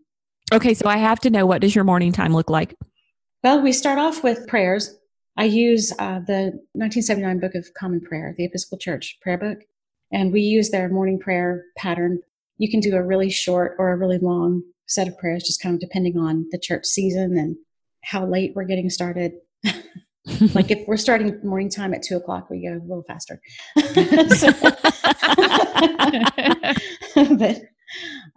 [0.53, 2.75] Okay, so I have to know what does your morning time look like?
[3.43, 4.97] Well, we start off with prayers.
[5.38, 9.60] I use uh, the 1979 Book of Common Prayer, the Episcopal Church prayer book,
[10.12, 12.19] and we use their morning prayer pattern.
[12.58, 15.76] You can do a really short or a really long set of prayers, just kind
[15.76, 17.56] of depending on the church season and
[18.04, 19.34] how late we're getting started.
[20.56, 23.39] like if we're starting morning time at two o'clock, we go a little faster.
[27.38, 27.62] but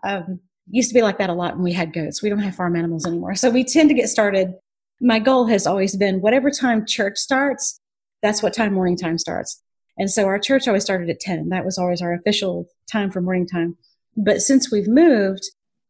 [0.05, 2.23] um, used to be like that a lot when we had goats.
[2.23, 4.53] We don't have farm animals anymore, so we tend to get started.
[5.01, 7.81] My goal has always been whatever time church starts,
[8.23, 9.63] that's what time morning time starts.
[9.97, 11.49] And so our church always started at 10.
[11.49, 13.77] That was always our official time for morning time.
[14.17, 15.43] But since we've moved,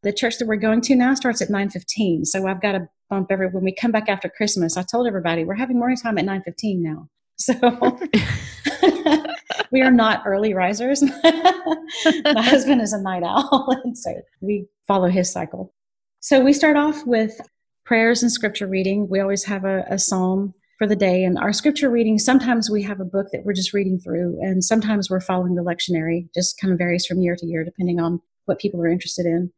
[0.02, 2.26] the church that we're going to now starts at 9.15.
[2.26, 5.44] So I've got to bump every, when we come back after Christmas, I told everybody
[5.44, 7.08] we're having morning time at 9.15 now.
[7.36, 7.54] So
[9.72, 11.02] we are not early risers.
[11.24, 13.74] My husband is a night owl.
[13.84, 15.72] And so we follow his cycle.
[16.20, 17.40] So we start off with
[17.90, 19.08] prayers and scripture reading.
[19.08, 21.24] We always have a, a psalm for the day.
[21.24, 24.62] And our scripture reading, sometimes we have a book that we're just reading through, and
[24.62, 28.20] sometimes we're following the lectionary, just kind of varies from year to year depending on
[28.44, 29.52] what people are interested in.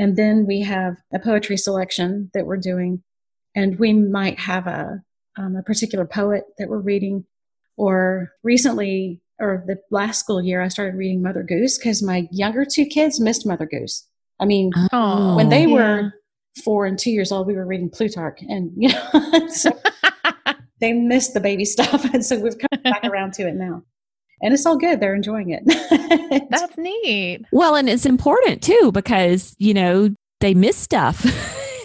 [0.00, 3.04] And then we have a poetry selection that we're doing.
[3.54, 5.00] And we might have a,
[5.38, 7.24] um, a particular poet that we're reading.
[7.76, 12.64] Or recently, or the last school year, I started reading Mother Goose because my younger
[12.64, 14.08] two kids missed Mother Goose.
[14.40, 15.74] I mean, oh, when they yeah.
[15.74, 16.12] were
[16.64, 18.40] four and two years old, we were reading Plutarch.
[18.42, 19.70] And, you know, so
[20.80, 22.04] they missed the baby stuff.
[22.12, 23.82] And so we've come back around to it now
[24.42, 25.00] and it's all good.
[25.00, 26.48] They're enjoying it.
[26.50, 27.44] That's neat.
[27.52, 31.24] Well, and it's important too because you know they miss stuff.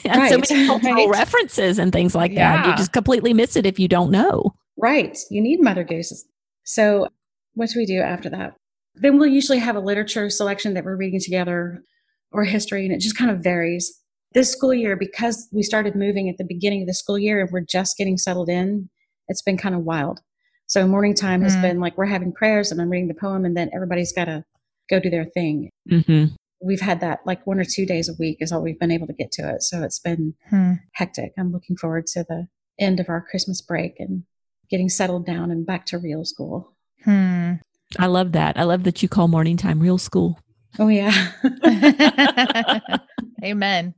[0.05, 0.29] right.
[0.29, 1.09] so many cultural right.
[1.09, 2.57] references and things like yeah.
[2.57, 2.67] that.
[2.67, 4.53] You just completely miss it if you don't know.
[4.77, 5.17] Right.
[5.29, 6.25] You need mother gooses.
[6.63, 7.07] So
[7.53, 8.55] what do we do after that?
[8.95, 11.83] Then we'll usually have a literature selection that we're reading together
[12.31, 14.01] or history, and it just kind of varies.
[14.35, 17.49] This school year, because we started moving at the beginning of the school year and
[17.51, 18.89] we're just getting settled in,
[19.29, 20.19] it's been kind of wild.
[20.67, 21.61] So morning time has mm-hmm.
[21.61, 24.43] been like we're having prayers and I'm reading the poem, and then everybody's got to
[24.89, 25.69] go do their thing.
[25.89, 26.35] Mm-hmm.
[26.61, 29.07] We've had that like one or two days a week is all we've been able
[29.07, 29.63] to get to it.
[29.63, 30.73] So it's been hmm.
[30.93, 31.31] hectic.
[31.37, 34.23] I'm looking forward to the end of our Christmas break and
[34.69, 36.73] getting settled down and back to real school.
[37.03, 37.53] Hmm.
[37.99, 38.57] I love that.
[38.57, 40.39] I love that you call morning time real school.
[40.77, 41.31] Oh, yeah.
[43.43, 43.93] Amen.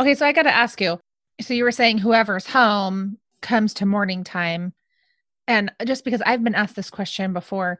[0.00, 0.98] Okay, so I got to ask you.
[1.40, 4.72] So you were saying whoever's home comes to morning time.
[5.46, 7.78] And just because I've been asked this question before,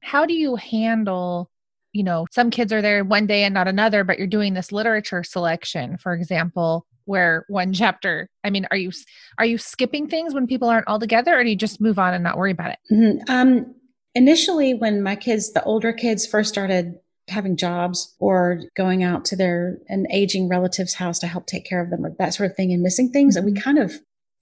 [0.00, 1.50] how do you handle,
[1.92, 4.72] you know, some kids are there one day and not another, but you're doing this
[4.72, 8.90] literature selection, for example, where one chapter, I mean, are you
[9.38, 12.14] are you skipping things when people aren't all together or do you just move on
[12.14, 12.78] and not worry about it?
[12.92, 13.18] Mm-hmm.
[13.28, 13.74] Um,
[14.14, 19.36] initially when my kids, the older kids first started having jobs or going out to
[19.36, 22.56] their an aging relative's house to help take care of them or that sort of
[22.56, 23.46] thing and missing things mm-hmm.
[23.46, 23.92] and we kind of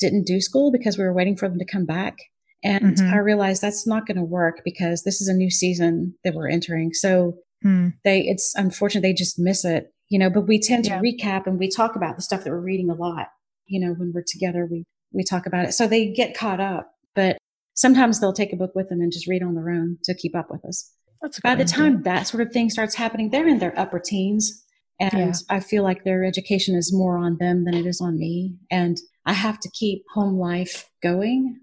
[0.01, 2.17] didn't do school because we were waiting for them to come back
[2.65, 3.13] and mm-hmm.
[3.13, 6.49] I realized that's not going to work because this is a new season that we're
[6.49, 6.93] entering.
[6.93, 7.89] So hmm.
[8.05, 11.01] they, it's unfortunate they just miss it, you know, but we tend to yeah.
[11.01, 13.29] recap and we talk about the stuff that we're reading a lot.
[13.67, 15.73] You know, when we're together, we, we talk about it.
[15.73, 17.37] So they get caught up, but
[17.75, 20.37] sometimes they'll take a book with them and just read on their own to keep
[20.37, 20.93] up with us.
[21.23, 24.65] That's By the time that sort of thing starts happening, they're in their upper teens.
[25.01, 25.33] And yeah.
[25.49, 28.57] I feel like their education is more on them than it is on me.
[28.71, 31.61] And I have to keep home life going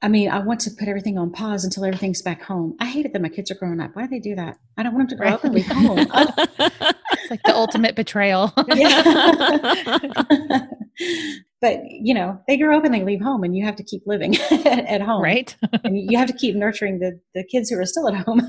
[0.00, 2.76] I mean, I want to put everything on pause until everything's back home.
[2.78, 3.90] I hate it that my kids are growing up.
[3.94, 4.56] Why do they do that?
[4.76, 5.34] I don't want them to grow right.
[5.34, 5.98] up and leave home.
[6.08, 8.52] it's like the ultimate betrayal.
[11.60, 14.02] but you know, they grow up and they leave home, and you have to keep
[14.06, 15.56] living at, home, right?
[15.82, 18.48] and you have to keep nurturing the the kids who are still at home.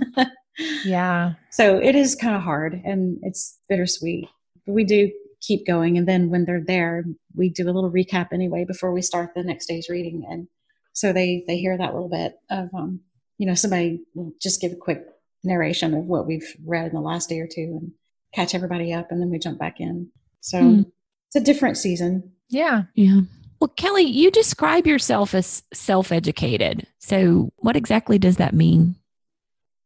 [0.85, 1.33] Yeah.
[1.51, 4.27] So it is kind of hard, and it's bittersweet.
[4.65, 5.97] But we do keep going.
[5.97, 9.43] And then when they're there, we do a little recap anyway before we start the
[9.43, 10.25] next day's reading.
[10.29, 10.47] And
[10.93, 13.01] so they they hear that little bit of um,
[13.37, 15.05] you know, somebody will just give a quick
[15.43, 17.91] narration of what we've read in the last day or two and
[18.33, 20.09] catch everybody up and then we jump back in.
[20.41, 20.91] So mm.
[21.27, 22.33] it's a different season.
[22.49, 22.83] Yeah.
[22.95, 23.21] Yeah.
[23.59, 26.87] Well, Kelly, you describe yourself as self educated.
[26.99, 28.95] So, what exactly does that mean?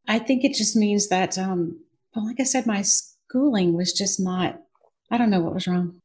[0.07, 1.79] I think it just means that, um,
[2.15, 4.61] well, like I said, my schooling was just not,
[5.09, 6.01] I don't know what was wrong.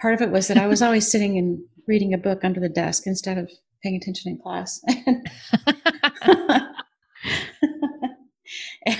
[0.00, 2.68] Part of it was that I was always sitting and reading a book under the
[2.68, 3.50] desk instead of
[3.82, 4.80] paying attention in class.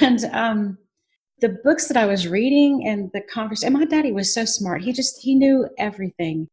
[0.00, 0.78] and um,
[1.40, 4.82] the books that I was reading and the conversation, and my daddy was so smart.
[4.82, 6.48] He just, he knew everything.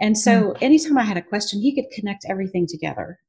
[0.00, 0.58] And so mm.
[0.60, 3.20] anytime I had a question, he could connect everything together.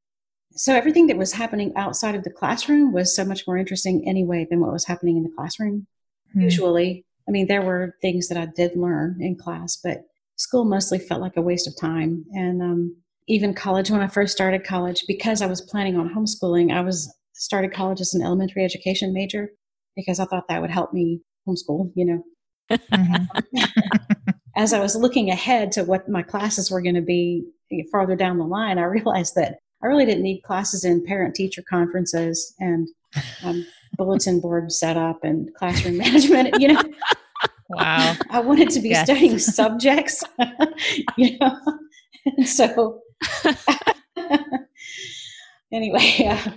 [0.56, 4.46] So everything that was happening outside of the classroom was so much more interesting anyway
[4.50, 5.88] than what was happening in the classroom.
[6.36, 6.44] Mm.
[6.44, 10.04] Usually, I mean, there were things that I did learn in class, but
[10.36, 12.26] school mostly felt like a waste of time.
[12.34, 12.96] And um,
[13.28, 17.14] even college, when I first started college, because I was planning on homeschooling, I was
[17.34, 19.50] started college as an elementary education major
[19.96, 22.24] because I thought that would help me homeschool, you know.
[22.72, 23.58] Mm-hmm.
[24.56, 27.46] as I was looking ahead to what my classes were going to be
[27.92, 31.62] farther down the line, I realized that I really didn't need classes in parent teacher
[31.70, 32.88] conferences and
[33.44, 33.66] um,
[33.98, 36.56] bulletin board setup and classroom management.
[36.60, 36.82] You know,
[37.70, 38.16] wow.
[38.30, 39.06] I wanted to be yes.
[39.06, 40.24] studying subjects,
[41.18, 41.58] you know,
[42.26, 43.02] and so
[45.72, 46.30] anyway.
[46.30, 46.52] Uh,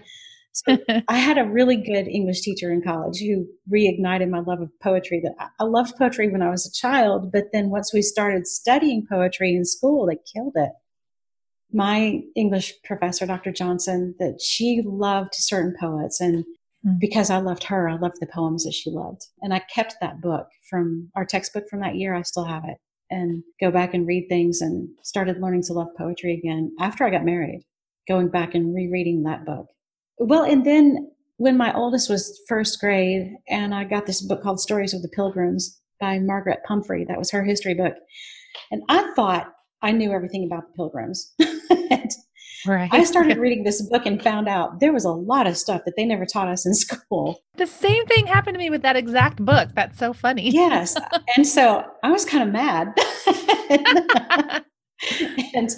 [0.52, 4.70] so I had a really good English teacher in college who reignited my love of
[4.82, 5.20] poetry.
[5.22, 9.06] That I loved poetry when I was a child, but then once we started studying
[9.06, 10.70] poetry in school, they killed it.
[11.72, 13.52] My English professor, Dr.
[13.52, 16.44] Johnson, that she loved certain poets, and
[16.86, 16.98] mm.
[17.00, 20.20] because I loved her, I loved the poems that she loved, and I kept that
[20.20, 22.14] book from our textbook from that year.
[22.14, 22.78] I still have it,
[23.10, 27.10] and go back and read things, and started learning to love poetry again after I
[27.10, 27.62] got married.
[28.08, 29.66] Going back and rereading that book
[30.18, 34.60] well, and then when my oldest was first grade, and I got this book called
[34.60, 37.94] Stories of the Pilgrims by Margaret Pumphrey, that was her history book.
[38.70, 39.52] And I thought
[39.82, 41.34] I knew everything about the pilgrims.
[42.66, 42.88] right.
[42.92, 45.94] I started reading this book and found out there was a lot of stuff that
[45.96, 47.40] they never taught us in school.
[47.56, 49.70] The same thing happened to me with that exact book.
[49.74, 50.50] That's so funny.
[50.50, 50.96] yes.
[51.36, 52.94] And so I was kind of mad.
[55.54, 55.70] and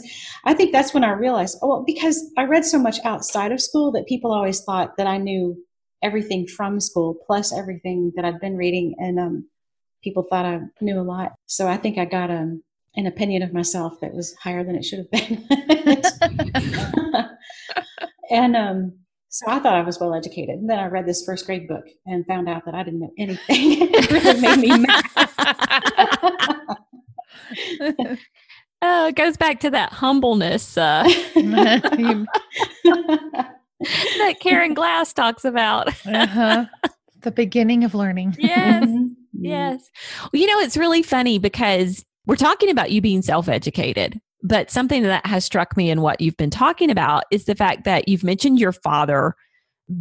[0.44, 3.60] I think that's when I realized, oh, well, because I read so much outside of
[3.60, 5.56] school that people always thought that I knew
[6.02, 9.48] everything from school plus everything that I'd been reading, and um,
[10.02, 11.32] people thought I knew a lot.
[11.46, 12.62] So I think I got um,
[12.98, 15.46] an opinion of myself that was higher than it should have been.
[18.30, 18.92] and um,
[19.28, 20.56] so I thought I was well educated.
[20.56, 23.12] And then I read this first grade book and found out that I didn't know
[23.16, 23.38] anything.
[23.48, 25.08] it really made me mad.
[28.80, 31.02] Oh, it goes back to that humbleness uh,
[31.34, 32.26] that
[34.40, 35.88] Karen Glass talks about.
[36.06, 36.66] uh-huh.
[37.22, 38.36] The beginning of learning.
[38.38, 38.84] Yes.
[38.84, 39.44] Mm-hmm.
[39.44, 39.90] yes.
[40.32, 44.70] Well, you know, it's really funny because we're talking about you being self educated, but
[44.70, 48.06] something that has struck me in what you've been talking about is the fact that
[48.06, 49.34] you've mentioned your father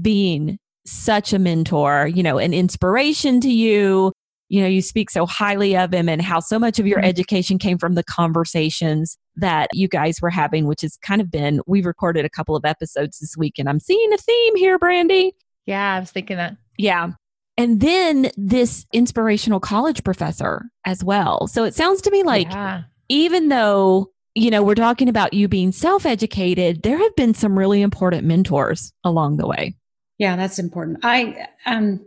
[0.01, 4.11] being such a mentor, you know, an inspiration to you,
[4.49, 7.07] you know, you speak so highly of him and how so much of your mm-hmm.
[7.07, 11.61] education came from the conversations that you guys were having, which has kind of been,
[11.65, 15.33] we've recorded a couple of episodes this week and I'm seeing a theme here, Brandy.
[15.65, 16.57] Yeah, I was thinking that.
[16.77, 17.11] Yeah.
[17.58, 21.48] And then this inspirational college professor as well.
[21.48, 22.84] So it sounds to me like yeah.
[23.10, 27.58] even though, you know, we're talking about you being self educated, there have been some
[27.58, 29.76] really important mentors along the way.
[30.20, 31.00] Yeah, that's important.
[31.04, 32.06] I, um,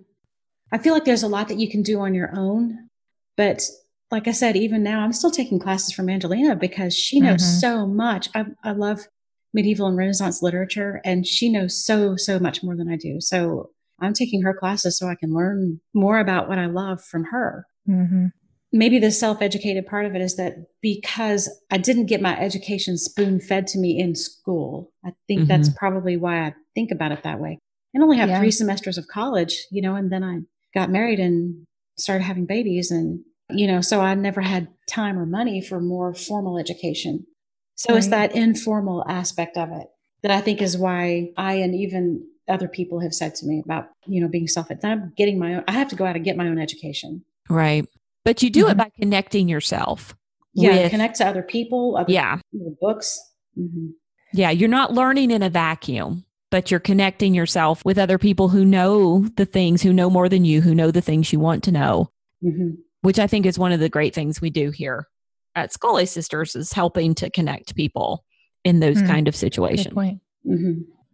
[0.73, 2.89] I feel like there's a lot that you can do on your own.
[3.37, 3.63] But
[4.11, 7.59] like I said, even now, I'm still taking classes from Angelina because she knows mm-hmm.
[7.59, 8.29] so much.
[8.35, 9.07] I, I love
[9.53, 13.21] medieval and Renaissance literature, and she knows so, so much more than I do.
[13.21, 17.25] So I'm taking her classes so I can learn more about what I love from
[17.25, 17.67] her.
[17.89, 18.27] Mm-hmm.
[18.73, 22.97] Maybe the self educated part of it is that because I didn't get my education
[22.97, 25.49] spoon fed to me in school, I think mm-hmm.
[25.49, 27.59] that's probably why I think about it that way.
[27.93, 28.39] And only have yeah.
[28.39, 30.39] three semesters of college, you know, and then I
[30.73, 31.67] got married and
[31.99, 36.15] started having babies and you know so i never had time or money for more
[36.15, 37.27] formal education
[37.75, 37.99] so right.
[37.99, 39.87] it's that informal aspect of it
[40.23, 43.89] that i think is why i and even other people have said to me about
[44.07, 46.37] you know being self i'm getting my own i have to go out and get
[46.37, 47.87] my own education right
[48.25, 48.73] but you do mm-hmm.
[48.73, 50.15] it by connecting yourself
[50.55, 52.39] yeah with, connect to other people other yeah
[52.81, 53.19] books
[53.59, 53.89] mm-hmm.
[54.33, 58.65] yeah you're not learning in a vacuum but you're connecting yourself with other people who
[58.65, 61.73] know the things, who know more than you, who know the things you want to
[61.73, 62.11] know.
[62.43, 62.81] Mm-hmm.
[63.03, 65.07] which I think is one of the great things we do here
[65.55, 68.25] at Scholé Sisters is helping to connect people
[68.65, 69.95] in those mm, kind of situations.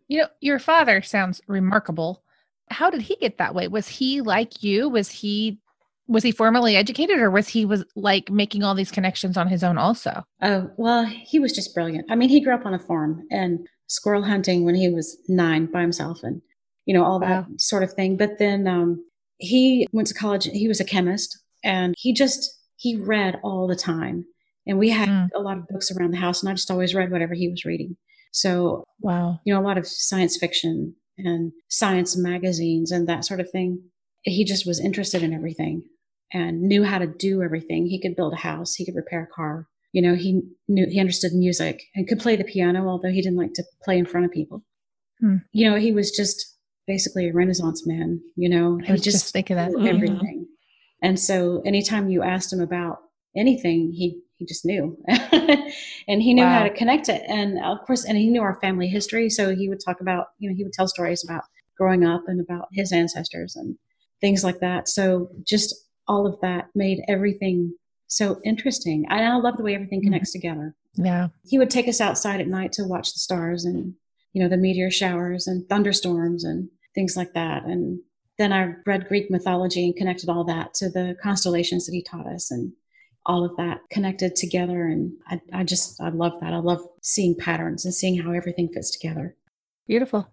[0.09, 2.23] You know, your father sounds remarkable.
[2.71, 3.69] How did he get that way?
[3.69, 4.89] Was he like you?
[4.89, 5.59] Was he
[6.09, 9.65] was he formally educated or was he was like making all these connections on his
[9.65, 10.25] own also?
[10.41, 12.07] Oh, well, he was just brilliant.
[12.09, 15.67] I mean, he grew up on a farm and squirrel hunting when he was 9
[15.67, 16.43] by himself and
[16.87, 17.55] you know all that wow.
[17.59, 18.17] sort of thing.
[18.17, 19.05] But then um
[19.39, 23.77] he went to college, he was a chemist and he just he read all the
[23.77, 24.25] time.
[24.67, 25.29] And we had mm.
[25.35, 27.65] a lot of books around the house, and I just always read whatever he was
[27.65, 27.97] reading.
[28.33, 33.41] So, wow, you know, a lot of science fiction and science magazines and that sort
[33.41, 33.83] of thing.
[34.23, 35.85] He just was interested in everything
[36.33, 37.87] and knew how to do everything.
[37.87, 39.69] He could build a house, he could repair a car.
[39.93, 43.39] You know, he knew he understood music and could play the piano, although he didn't
[43.39, 44.63] like to play in front of people.
[45.21, 45.37] Hmm.
[45.53, 46.55] You know, he was just
[46.87, 48.21] basically a Renaissance man.
[48.37, 50.19] You know, I was just, just thinking that everything.
[50.19, 51.07] Mm-hmm.
[51.07, 52.99] And so anytime you asked him about
[53.37, 54.97] anything, he he just knew.
[55.09, 56.59] and he knew wow.
[56.59, 57.23] how to connect it.
[57.29, 59.31] And of course, and he knew our family history.
[59.31, 61.45] So he would talk about, you know, he would tell stories about
[61.77, 63.77] growing up and about his ancestors and
[64.21, 64.89] things like that.
[64.89, 65.75] So just
[66.09, 67.75] all of that made everything
[68.09, 69.07] so interesting.
[69.09, 70.09] And I love the way everything mm-hmm.
[70.09, 70.49] connects mm-hmm.
[70.49, 70.75] together.
[70.95, 71.29] Yeah.
[71.47, 73.95] He would take us outside at night to watch the stars and,
[74.33, 77.65] you know, the meteor showers and thunderstorms and things like that.
[77.65, 78.01] And
[78.39, 82.27] then I read Greek mythology and connected all that to the constellations that he taught
[82.27, 82.73] us and
[83.27, 84.87] all of that connected together.
[84.87, 86.53] And I, I just, I love that.
[86.53, 89.37] I love seeing patterns and seeing how everything fits together.
[89.87, 90.31] Beautiful.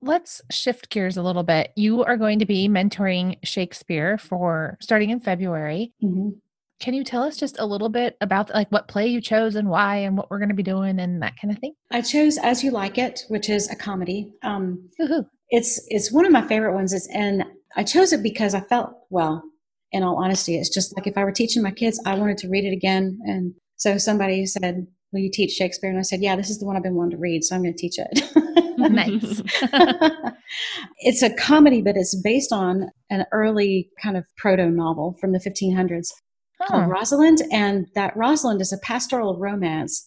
[0.00, 1.72] Let's shift gears a little bit.
[1.74, 5.92] You are going to be mentoring Shakespeare for starting in February.
[6.02, 6.30] Mm-hmm.
[6.80, 9.68] Can you tell us just a little bit about like what play you chose and
[9.68, 11.74] why and what we're going to be doing and that kind of thing?
[11.90, 14.32] I chose As You Like It, which is a comedy.
[14.42, 14.88] Um,
[15.50, 16.92] it's it's one of my favorite ones.
[16.92, 19.42] It's and I chose it because I felt well.
[19.92, 22.48] In all honesty, it's just like if I were teaching my kids, I wanted to
[22.48, 23.18] read it again.
[23.24, 26.66] And so somebody said, "Will you teach Shakespeare?" And I said, "Yeah, this is the
[26.66, 29.42] one I've been wanting to read, so I'm going to teach it." nice.
[30.98, 35.40] it's a comedy, but it's based on an early kind of proto novel from the
[35.40, 36.08] 1500s
[36.60, 36.66] huh.
[36.66, 40.06] called Rosalind, and that Rosalind is a pastoral romance,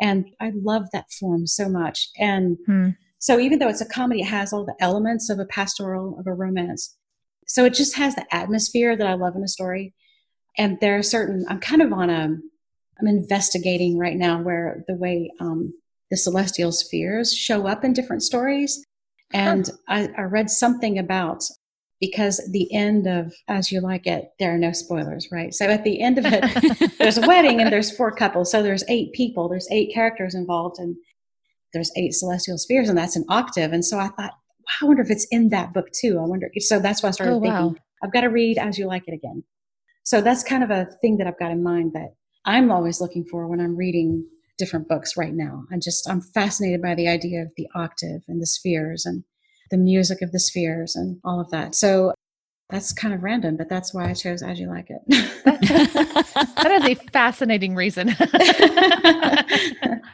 [0.00, 2.08] and I love that form so much.
[2.18, 5.44] And hmm so even though it's a comedy, it has all the elements of a
[5.44, 6.96] pastoral, of a romance.
[7.48, 9.94] So it just has the atmosphere that I love in a story.
[10.56, 12.36] And there are certain, I'm kind of on a,
[13.00, 15.72] I'm investigating right now where the way um,
[16.10, 18.84] the celestial spheres show up in different stories.
[19.32, 20.08] And huh.
[20.16, 21.44] I, I read something about
[22.00, 25.52] because the end of As You Like It, there are no spoilers, right?
[25.52, 28.50] So at the end of it, there's a wedding and there's four couples.
[28.52, 30.78] So there's eight people, there's eight characters involved.
[30.78, 30.96] And
[31.72, 33.72] there's eight celestial spheres, and that's an octave.
[33.72, 34.34] And so I thought,
[34.80, 36.18] I wonder if it's in that book too.
[36.18, 36.50] I wonder.
[36.58, 37.74] So that's why I started oh, thinking, wow.
[38.02, 39.42] I've got to read As You Like It again.
[40.04, 43.24] So that's kind of a thing that I've got in mind that I'm always looking
[43.24, 44.24] for when I'm reading
[44.56, 45.64] different books right now.
[45.72, 49.24] I'm just, I'm fascinated by the idea of the octave and the spheres and
[49.70, 51.74] the music of the spheres and all of that.
[51.74, 52.14] So
[52.70, 55.00] that's kind of random, but that's why I chose As You Like It.
[55.44, 58.14] that is a fascinating reason.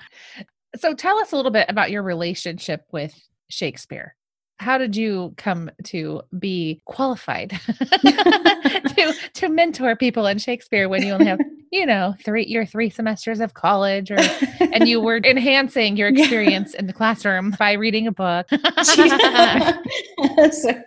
[0.76, 3.14] So tell us a little bit about your relationship with
[3.48, 4.16] Shakespeare.
[4.58, 11.12] How did you come to be qualified to to mentor people in Shakespeare when you
[11.12, 11.40] only have,
[11.72, 14.18] you know, three your three semesters of college or
[14.60, 16.80] and you were enhancing your experience yeah.
[16.80, 18.46] in the classroom by reading a book.
[18.50, 20.82] That's awesome.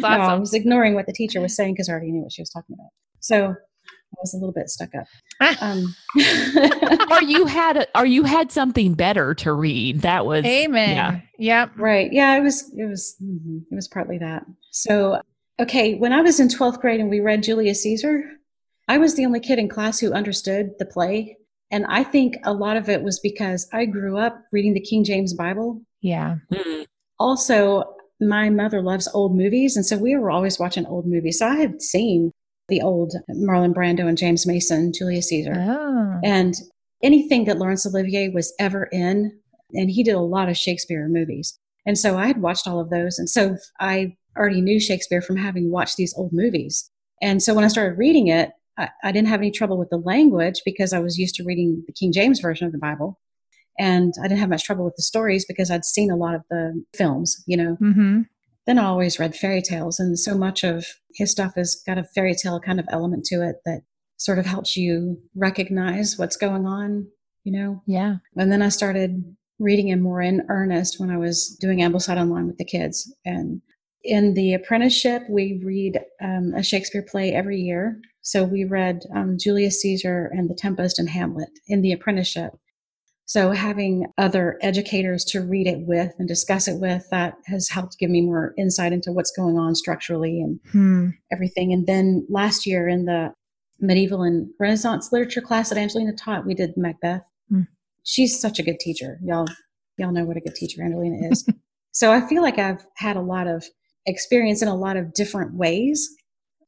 [0.00, 2.42] No, I was ignoring what the teacher was saying because I already knew what she
[2.42, 2.90] was talking about.
[3.20, 3.54] So
[4.14, 5.06] I was a little bit stuck up.
[5.60, 5.94] Um,
[7.10, 10.02] or you had a, or you had something better to read.
[10.02, 10.96] That was Amen.
[10.96, 11.20] Yeah.
[11.38, 11.72] Yep.
[11.76, 12.12] Right.
[12.12, 14.44] Yeah, it was it was mm-hmm, it was partly that.
[14.70, 15.20] So
[15.60, 18.24] okay, when I was in 12th grade and we read Julius Caesar,
[18.88, 21.36] I was the only kid in class who understood the play.
[21.70, 25.04] And I think a lot of it was because I grew up reading the King
[25.04, 25.82] James Bible.
[26.00, 26.36] Yeah.
[26.52, 26.82] Mm-hmm.
[27.18, 29.76] Also, my mother loves old movies.
[29.76, 31.38] And so we were always watching old movies.
[31.38, 32.32] So I had seen
[32.68, 35.54] the old Marlon Brando and James Mason, Julius Caesar.
[35.56, 36.20] Oh.
[36.24, 36.54] And
[37.02, 39.38] anything that Laurence Olivier was ever in,
[39.74, 41.58] and he did a lot of Shakespeare movies.
[41.86, 43.18] And so I had watched all of those.
[43.18, 46.90] And so I already knew Shakespeare from having watched these old movies.
[47.20, 49.98] And so when I started reading it, I, I didn't have any trouble with the
[49.98, 53.20] language because I was used to reading the King James Version of the Bible.
[53.78, 56.42] And I didn't have much trouble with the stories because I'd seen a lot of
[56.48, 57.76] the films, you know.
[57.80, 58.22] Mm-hmm
[58.66, 59.98] then I always read fairy tales.
[59.98, 63.36] And so much of his stuff has got a fairy tale kind of element to
[63.46, 63.82] it that
[64.16, 67.06] sort of helps you recognize what's going on,
[67.44, 67.82] you know?
[67.86, 68.16] Yeah.
[68.36, 69.22] And then I started
[69.58, 73.12] reading him more in earnest when I was doing Ambleside Online with the kids.
[73.24, 73.60] And
[74.02, 78.00] in the apprenticeship, we read um, a Shakespeare play every year.
[78.22, 82.52] So we read um, Julius Caesar and The Tempest and Hamlet in the apprenticeship.
[83.26, 87.98] So having other educators to read it with and discuss it with, that has helped
[87.98, 91.08] give me more insight into what's going on structurally and hmm.
[91.32, 91.72] everything.
[91.72, 93.32] And then last year in the
[93.80, 97.22] medieval and Renaissance literature class that Angelina taught, we did Macbeth.
[97.48, 97.62] Hmm.
[98.02, 99.18] She's such a good teacher.
[99.24, 99.48] Y'all,
[99.96, 101.48] y'all know what a good teacher Angelina is.
[101.92, 103.64] so I feel like I've had a lot of
[104.06, 106.08] experience in a lot of different ways,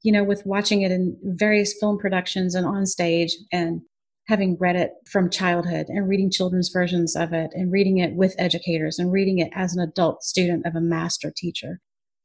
[0.02, 3.82] you know, with watching it in various film productions and on stage and
[4.28, 8.34] having read it from childhood and reading children's versions of it and reading it with
[8.38, 11.80] educators and reading it as an adult student of a master teacher.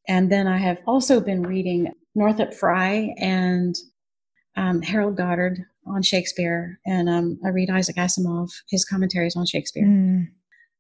[0.08, 3.76] And then I have also been reading Northrop Frye and
[4.58, 9.86] um, Harold Goddard on Shakespeare, and um, I read Isaac Asimov, his commentaries on Shakespeare.
[9.86, 10.28] Mm.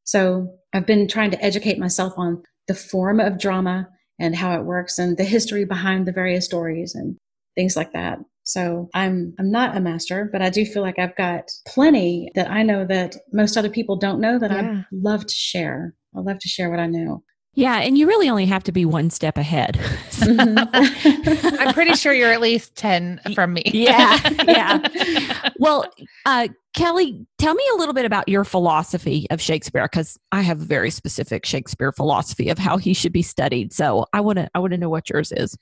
[0.03, 3.87] So I've been trying to educate myself on the form of drama
[4.19, 7.17] and how it works and the history behind the various stories and
[7.55, 8.19] things like that.
[8.51, 12.51] So I'm I'm not a master, but I do feel like I've got plenty that
[12.51, 14.57] I know that most other people don't know that yeah.
[14.61, 15.95] I love to share.
[16.15, 17.23] I love to share what I know.
[17.53, 19.75] Yeah, and you really only have to be one step ahead.
[20.21, 21.55] mm-hmm.
[21.59, 23.63] I'm pretty sure you're at least 10 from me.
[23.65, 24.19] yeah.
[24.47, 25.49] Yeah.
[25.59, 25.85] Well,
[26.25, 30.61] uh, Kelly, tell me a little bit about your philosophy of Shakespeare because I have
[30.61, 33.73] a very specific Shakespeare philosophy of how he should be studied.
[33.73, 35.57] So I want to I want to know what yours is.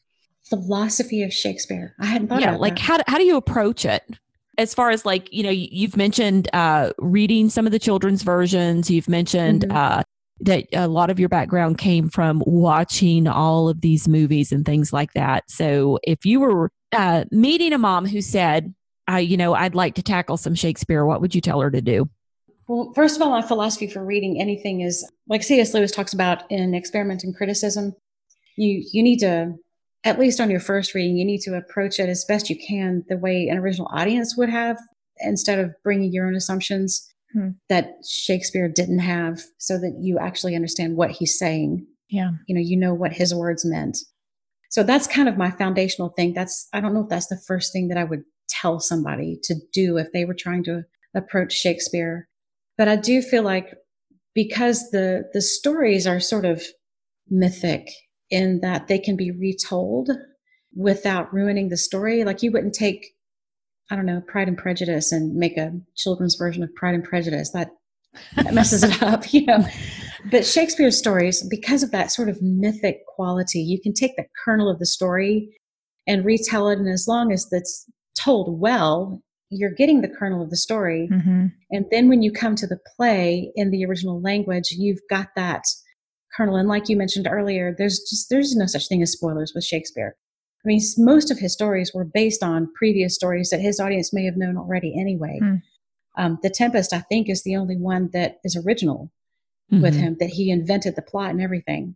[0.49, 1.95] Philosophy of Shakespeare.
[1.99, 2.81] I hadn't thought yeah, like that.
[2.81, 4.03] how how do you approach it?
[4.57, 8.89] As far as like you know, you've mentioned uh, reading some of the children's versions.
[8.89, 9.77] You've mentioned mm-hmm.
[9.77, 10.03] uh,
[10.41, 14.91] that a lot of your background came from watching all of these movies and things
[14.91, 15.49] like that.
[15.49, 18.73] So if you were uh, meeting a mom who said,
[19.09, 21.81] uh, you know, I'd like to tackle some Shakespeare, what would you tell her to
[21.81, 22.09] do?
[22.67, 25.73] Well, first of all, my philosophy for reading anything is like C.S.
[25.73, 27.95] Lewis talks about in Experiment in Criticism.
[28.57, 29.55] You you need to
[30.03, 33.03] at least on your first reading, you need to approach it as best you can
[33.09, 34.77] the way an original audience would have,
[35.19, 37.49] instead of bringing your own assumptions hmm.
[37.67, 41.85] that Shakespeare didn't have so that you actually understand what he's saying.
[42.09, 42.31] Yeah.
[42.47, 43.97] You know, you know what his words meant.
[44.69, 46.33] So that's kind of my foundational thing.
[46.33, 49.55] That's, I don't know if that's the first thing that I would tell somebody to
[49.73, 50.83] do if they were trying to
[51.15, 52.27] approach Shakespeare.
[52.77, 53.73] But I do feel like
[54.33, 56.63] because the, the stories are sort of
[57.29, 57.87] mythic
[58.29, 60.09] in that they can be retold
[60.75, 62.23] without ruining the story.
[62.23, 63.05] Like you wouldn't take
[63.89, 67.51] I don't know, Pride and Prejudice and make a children's version of Pride and Prejudice.
[67.51, 67.69] That,
[68.35, 69.65] that messes it up, you know.
[70.31, 74.69] But Shakespeare's stories, because of that sort of mythic quality, you can take the kernel
[74.69, 75.49] of the story
[76.07, 76.77] and retell it.
[76.77, 81.09] And as long as that's told well, you're getting the kernel of the story.
[81.11, 81.47] Mm-hmm.
[81.71, 85.63] And then when you come to the play in the original language, you've got that
[86.39, 86.55] kernel.
[86.55, 90.15] And like you mentioned earlier, there's just there's no such thing as spoilers with Shakespeare.
[90.63, 94.25] I mean, most of his stories were based on previous stories that his audience may
[94.25, 95.39] have known already anyway.
[95.41, 95.61] Mm.
[96.17, 99.11] Um, the Tempest, I think, is the only one that is original
[99.71, 99.81] mm-hmm.
[99.81, 101.95] with him, that he invented the plot and everything.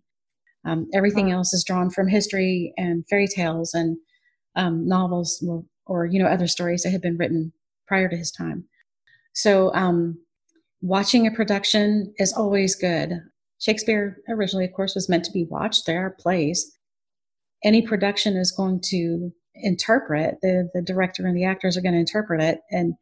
[0.66, 3.98] Um, everything else is drawn from history and fairy tales and
[4.56, 7.52] um, novels or, or, you know, other stories that had been written
[7.86, 8.64] prior to his time.
[9.34, 10.18] So, um,
[10.82, 13.20] watching a production is always good.
[13.64, 15.86] Shakespeare originally, of course, was meant to be watched.
[15.86, 16.78] There are plays.
[17.64, 22.00] Any production is going to interpret the the director and the actors are going to
[22.00, 22.96] interpret it and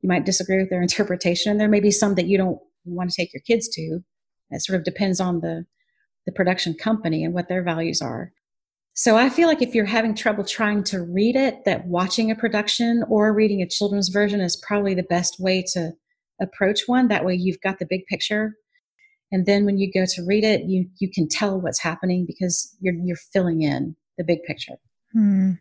[0.00, 3.10] you might disagree with their interpretation and there may be some that you don't want
[3.10, 4.00] to take your kids to.
[4.50, 5.66] It sort of depends on the
[6.24, 8.32] the production company and what their values are.
[8.94, 12.34] So i feel like if you're having trouble trying to read it that watching a
[12.34, 15.92] production or reading a children's version is probably the best way to
[16.40, 17.08] approach one.
[17.08, 18.54] That way you've got the big picture
[19.32, 22.76] and then when you go to read it you you can tell what's happening because
[22.80, 24.76] you're you're filling in the big picture.
[25.12, 25.52] Hmm.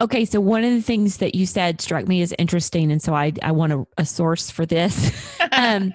[0.00, 3.14] Okay, so one of the things that you said struck me as interesting, and so
[3.14, 5.12] I, I want a, a source for this.
[5.52, 5.94] um,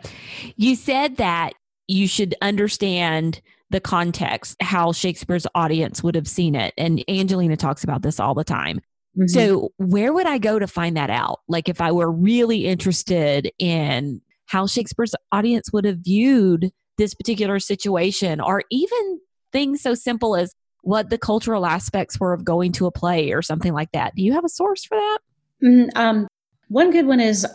[0.55, 1.53] you said that
[1.87, 6.73] you should understand the context, how Shakespeare's audience would have seen it.
[6.77, 8.79] And Angelina talks about this all the time.
[9.17, 9.27] Mm-hmm.
[9.27, 11.41] So, where would I go to find that out?
[11.49, 17.59] Like, if I were really interested in how Shakespeare's audience would have viewed this particular
[17.59, 19.19] situation, or even
[19.51, 23.41] things so simple as what the cultural aspects were of going to a play or
[23.41, 24.15] something like that.
[24.15, 25.19] Do you have a source for that?
[25.63, 26.27] Mm, um,
[26.69, 27.45] one good one is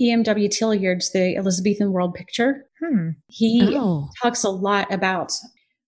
[0.00, 0.48] E.M.W.
[0.48, 2.66] Tillyard's The Elizabethan World Picture.
[2.80, 3.10] Hmm.
[3.28, 4.08] He oh.
[4.20, 5.32] talks a lot about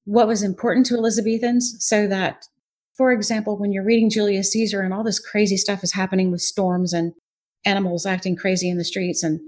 [0.05, 2.47] what was important to Elizabethans so that,
[2.97, 6.43] for example, when you're reading Julius Caesar and all this crazy stuff is happening with
[6.43, 7.13] storms and
[7.65, 9.41] animals acting crazy in the streets and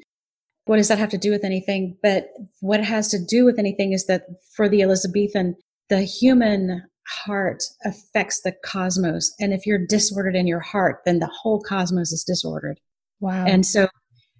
[0.66, 1.96] what does that have to do with anything?
[2.02, 2.28] But
[2.60, 5.56] what it has to do with anything is that for the Elizabethan,
[5.88, 9.32] the human heart affects the cosmos.
[9.40, 12.80] And if you're disordered in your heart, then the whole cosmos is disordered.
[13.20, 13.44] Wow.
[13.46, 13.88] And so,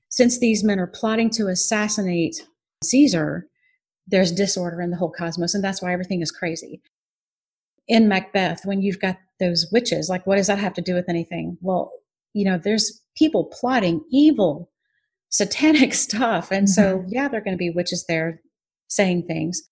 [0.09, 2.37] since these men are plotting to assassinate
[2.83, 3.47] Caesar,
[4.07, 5.55] there's disorder in the whole cosmos.
[5.55, 6.81] And that's why everything is crazy.
[7.89, 11.09] In Macbeth, when you've got those witches, like, what does that have to do with
[11.09, 11.57] anything?
[11.61, 11.93] Well,
[12.35, 14.71] you know, there's people plotting evil,
[15.29, 16.51] satanic stuff.
[16.51, 17.09] And so, mm-hmm.
[17.09, 18.41] yeah, there are going to be witches there
[18.89, 19.63] saying things.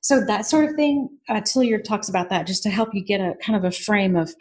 [0.00, 3.22] So that sort of thing, uh, Tillyard talks about that just to help you get
[3.22, 4.34] a kind of a frame of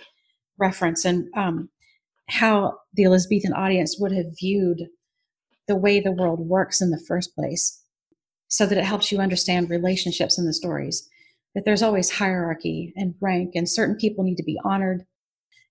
[0.59, 1.69] reference and um,
[2.27, 4.81] how the Elizabethan audience would have viewed
[5.67, 7.81] the way the world works in the first place,
[8.49, 11.07] so that it helps you understand relationships in the stories.
[11.55, 15.05] That there's always hierarchy and rank, and certain people need to be honored,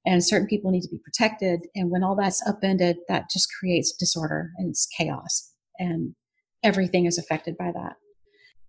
[0.05, 1.61] and certain people need to be protected.
[1.75, 6.15] And when all that's upended, that just creates disorder and it's chaos, and
[6.63, 7.97] everything is affected by that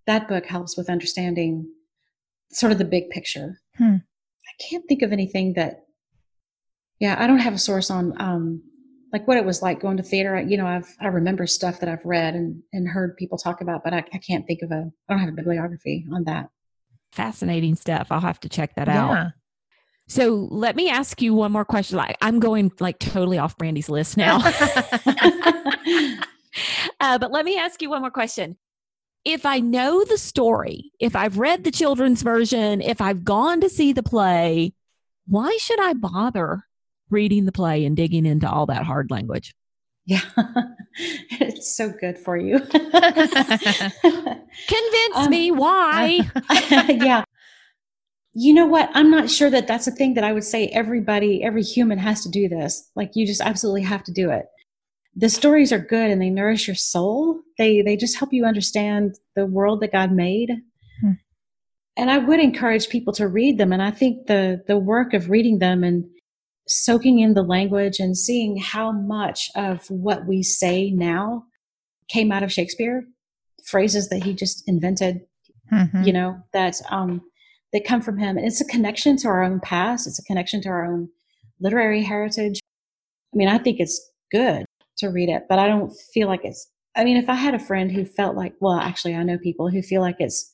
[0.05, 1.69] that book helps with understanding
[2.51, 3.59] sort of the big picture.
[3.77, 3.95] Hmm.
[3.95, 5.85] I can't think of anything that,
[6.99, 8.61] yeah, I don't have a source on um,
[9.11, 10.39] like what it was like going to theater.
[10.41, 13.83] You know, I've I remember stuff that I've read and and heard people talk about,
[13.83, 14.91] but I, I can't think of a.
[15.09, 16.49] I don't have a bibliography on that.
[17.11, 18.07] Fascinating stuff.
[18.11, 19.05] I'll have to check that yeah.
[19.05, 19.31] out.
[20.07, 21.97] So let me ask you one more question.
[21.97, 24.37] Like I'm going like totally off Brandy's list now.
[26.99, 28.57] uh, but let me ask you one more question
[29.25, 33.69] if I know the story, if I've read the children's version, if I've gone to
[33.69, 34.73] see the play,
[35.27, 36.65] why should I bother
[37.09, 39.55] reading the play and digging into all that hard language?
[40.05, 40.19] Yeah,
[41.39, 42.59] it's so good for you.
[42.59, 42.75] Convince
[45.15, 46.19] um, me why.
[46.89, 47.23] yeah.
[48.35, 48.89] You know what?
[48.93, 52.23] I'm not sure that that's a thing that I would say everybody, every human has
[52.23, 52.89] to do this.
[52.95, 54.45] Like, you just absolutely have to do it
[55.15, 57.39] the stories are good and they nourish your soul.
[57.57, 60.51] They they just help you understand the world that God made.
[61.01, 61.11] Hmm.
[61.95, 63.71] And I would encourage people to read them.
[63.71, 66.05] And I think the the work of reading them and
[66.67, 71.43] soaking in the language and seeing how much of what we say now
[72.09, 73.03] came out of Shakespeare,
[73.65, 75.21] phrases that he just invented,
[75.71, 76.03] mm-hmm.
[76.03, 77.21] you know, that um
[77.73, 78.37] that come from him.
[78.37, 80.07] And it's a connection to our own past.
[80.07, 81.09] It's a connection to our own
[81.59, 82.59] literary heritage.
[83.33, 83.99] I mean, I think it's
[84.31, 84.65] good
[84.99, 86.69] to read it, but I don't feel like it's.
[86.95, 89.69] I mean, if I had a friend who felt like, well, actually, I know people
[89.69, 90.51] who feel like it's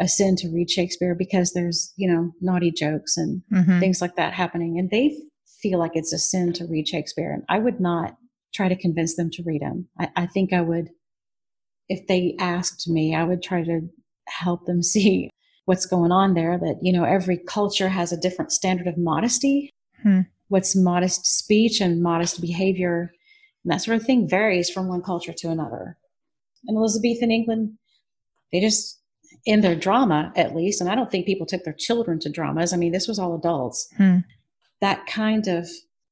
[0.00, 3.80] a sin to read Shakespeare because there's, you know, naughty jokes and mm-hmm.
[3.80, 5.16] things like that happening, and they
[5.60, 7.32] feel like it's a sin to read Shakespeare.
[7.32, 8.16] And I would not
[8.54, 9.88] try to convince them to read him.
[9.98, 10.90] I, I think I would,
[11.88, 13.80] if they asked me, I would try to
[14.28, 15.29] help them see
[15.70, 16.58] what's going on there.
[16.58, 19.70] That you know, every culture has a different standard of modesty.
[20.02, 20.22] Hmm.
[20.48, 23.12] What's modest speech and modest behavior
[23.64, 25.96] and that sort of thing varies from one culture to another.
[26.66, 27.78] In Elizabethan England,
[28.52, 29.00] they just,
[29.46, 32.72] in their drama at least, and I don't think people took their children to dramas.
[32.72, 33.88] I mean, this was all adults.
[33.96, 34.18] Hmm.
[34.80, 35.68] That kind of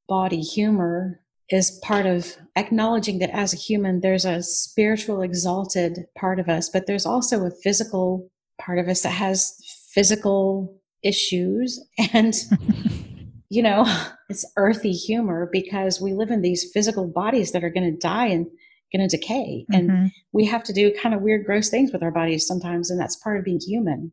[0.08, 6.38] body humor is part of acknowledging that as a human, there's a spiritual, exalted part
[6.38, 8.30] of us, but there's also a physical
[8.60, 9.54] part of us that has
[9.92, 11.80] physical issues.
[12.12, 12.34] And
[13.50, 13.84] you know,
[14.28, 18.26] it's earthy humor because we live in these physical bodies that are going to die
[18.26, 18.46] and
[18.92, 19.64] going to decay.
[19.72, 19.90] Mm-hmm.
[19.90, 22.90] And we have to do kind of weird, gross things with our bodies sometimes.
[22.90, 24.12] And that's part of being human.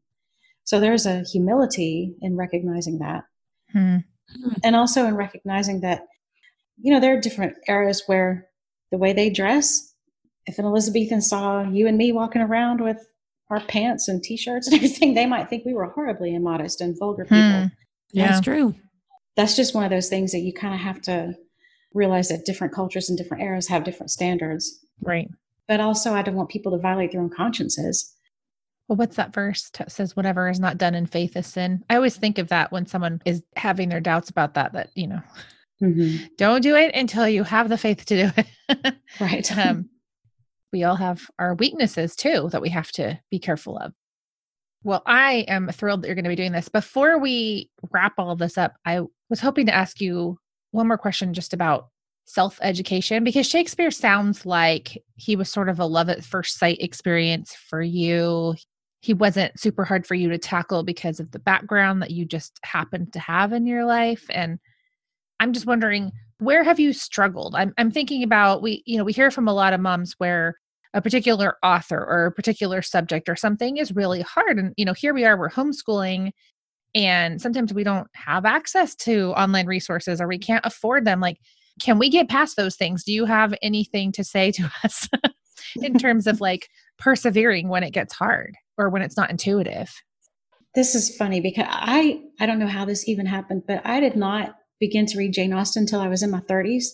[0.63, 3.23] So there's a humility in recognizing that.
[3.75, 4.47] Mm-hmm.
[4.63, 6.07] And also in recognizing that,
[6.81, 8.47] you know, there are different eras where
[8.91, 9.93] the way they dress,
[10.45, 13.05] if an Elizabethan saw you and me walking around with
[13.49, 17.23] our pants and t-shirts and everything, they might think we were horribly immodest and vulgar
[17.23, 17.37] people.
[17.37, 17.65] Hmm.
[18.11, 18.75] Yeah, that's true
[19.35, 21.33] that's just one of those things that you kind of have to
[21.93, 24.79] realize that different cultures and different eras have different standards.
[25.01, 25.29] Right.
[25.67, 28.13] But also, I don't want people to violate their own consciences.
[28.87, 31.83] Well, what's that verse that says, whatever is not done in faith is sin?
[31.89, 35.07] I always think of that when someone is having their doubts about that, that, you
[35.07, 35.21] know,
[35.81, 36.25] mm-hmm.
[36.37, 38.95] don't do it until you have the faith to do it.
[39.19, 39.57] right.
[39.57, 39.89] Um,
[40.75, 43.93] we all have our weaknesses too that we have to be careful of.
[44.83, 46.67] Well, I am thrilled that you're going to be doing this.
[46.67, 48.99] Before we wrap all this up, I
[49.29, 50.37] was hoping to ask you
[50.71, 51.87] one more question just about
[52.25, 56.81] self education because Shakespeare sounds like he was sort of a love at first sight
[56.81, 58.53] experience for you.
[58.99, 62.59] He wasn't super hard for you to tackle because of the background that you just
[62.63, 64.25] happened to have in your life.
[64.29, 64.59] And
[65.39, 67.55] I'm just wondering, where have you struggled?
[67.55, 70.57] I'm, I'm thinking about we, you know, we hear from a lot of moms where
[70.95, 74.93] a particular author or a particular subject or something is really hard and you know
[74.93, 76.31] here we are we're homeschooling
[76.95, 81.37] and sometimes we don't have access to online resources or we can't afford them like
[81.81, 85.07] can we get past those things do you have anything to say to us
[85.81, 89.93] in terms of like persevering when it gets hard or when it's not intuitive
[90.75, 94.17] this is funny because I I don't know how this even happened, but I did
[94.17, 96.87] not begin to read Jane Austen until I was in my 30s.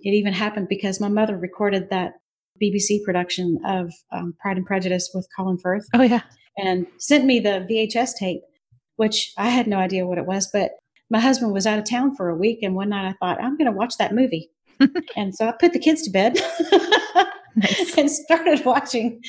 [0.00, 2.14] It even happened because my mother recorded that
[2.62, 5.86] BBC production of um, Pride and Prejudice with Colin Firth.
[5.94, 6.22] Oh yeah,
[6.56, 8.40] and sent me the VHS tape,
[8.96, 10.72] which I had no idea what it was, but
[11.10, 13.56] my husband was out of town for a week, and one night I thought I'm
[13.56, 14.50] going to watch that movie,
[15.16, 16.38] and so I put the kids to bed.
[17.56, 17.96] nice.
[17.96, 19.20] and started watching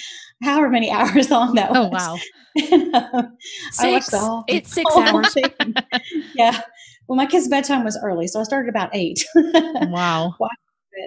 [0.43, 2.01] however many hours long that oh, was.
[2.01, 2.19] Oh wow!
[2.71, 3.37] and, um,
[3.71, 3.79] six.
[3.79, 4.43] I watched the whole.
[4.47, 5.35] It's six whole hours.
[6.35, 6.61] yeah.
[7.07, 9.23] Well, my kids' bedtime was early, so I started about eight.
[9.35, 10.35] wow.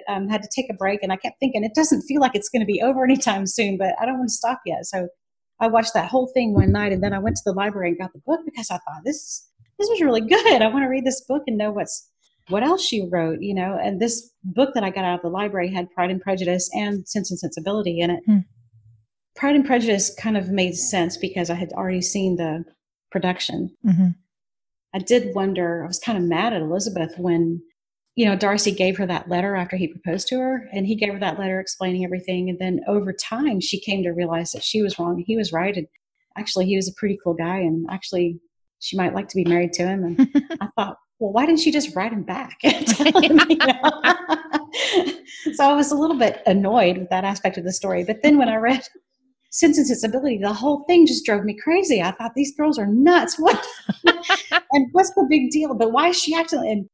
[0.07, 2.49] Um, had to take a break, and I kept thinking it doesn't feel like it's
[2.49, 4.85] going to be over anytime soon, but I don't want to stop yet.
[4.85, 5.07] So
[5.59, 7.97] I watched that whole thing one night, and then I went to the library and
[7.97, 10.61] got the book because I thought this this was really good.
[10.61, 12.09] I want to read this book and know what's
[12.49, 13.77] what else she wrote, you know.
[13.81, 17.07] And this book that I got out of the library had Pride and Prejudice and
[17.07, 18.23] Sense and Sensibility in it.
[18.25, 18.39] Hmm.
[19.35, 22.65] Pride and Prejudice kind of made sense because I had already seen the
[23.11, 23.75] production.
[23.85, 24.09] Mm-hmm.
[24.93, 27.61] I did wonder, I was kind of mad at Elizabeth when,
[28.19, 31.13] you know, Darcy gave her that letter after he proposed to her, and he gave
[31.13, 32.49] her that letter explaining everything.
[32.49, 35.53] And then over time, she came to realize that she was wrong and he was
[35.53, 35.73] right.
[35.77, 35.87] And
[36.37, 38.37] actually, he was a pretty cool guy, and actually,
[38.79, 40.03] she might like to be married to him.
[40.03, 42.57] And I thought, well, why didn't she just write him back?
[42.61, 43.39] him,
[45.53, 48.03] so I was a little bit annoyed with that aspect of the story.
[48.03, 48.85] But then when I read
[49.49, 52.01] Sense and Sensibility, the whole thing just drove me crazy.
[52.01, 53.39] I thought these girls are nuts.
[53.39, 53.65] What?
[54.73, 55.73] and what's the big deal?
[55.73, 56.69] But why is she acting?
[56.69, 56.89] And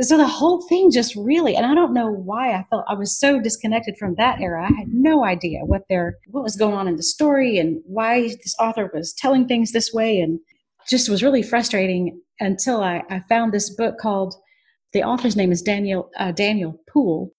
[0.00, 3.18] so the whole thing just really, and I don't know why I felt I was
[3.18, 4.64] so disconnected from that era.
[4.64, 8.28] I had no idea what their what was going on in the story and why
[8.28, 10.38] this author was telling things this way, and
[10.88, 14.34] just was really frustrating until I, I found this book called.
[14.92, 17.32] The author's name is Daniel uh, Daniel Pool,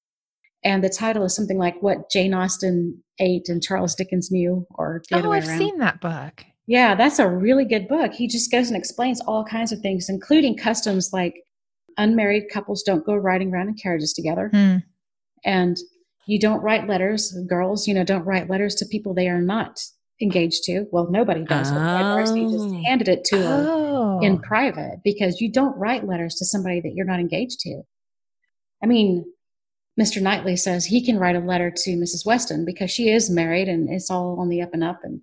[0.63, 5.01] and the title is something like what Jane Austen ate and Charles Dickens knew, or
[5.09, 5.57] the oh, I've around.
[5.57, 6.43] seen that book.
[6.65, 8.13] Yeah, that's a really good book.
[8.13, 11.35] He just goes and explains all kinds of things, including customs like
[11.97, 14.77] unmarried couples don't go riding around in carriages together, hmm.
[15.43, 15.77] and
[16.25, 17.35] you don't write letters.
[17.47, 19.79] Girls, you know, don't write letters to people they are not
[20.21, 20.85] engaged to.
[20.91, 21.71] Well, nobody does.
[21.71, 21.75] Oh.
[21.75, 24.19] Darcy just handed it to oh.
[24.21, 27.81] in private because you don't write letters to somebody that you're not engaged to.
[28.83, 29.25] I mean,
[29.99, 30.21] Mr.
[30.21, 32.25] Knightley says he can write a letter to Mrs.
[32.25, 35.21] Weston because she is married and it's all on the up and up and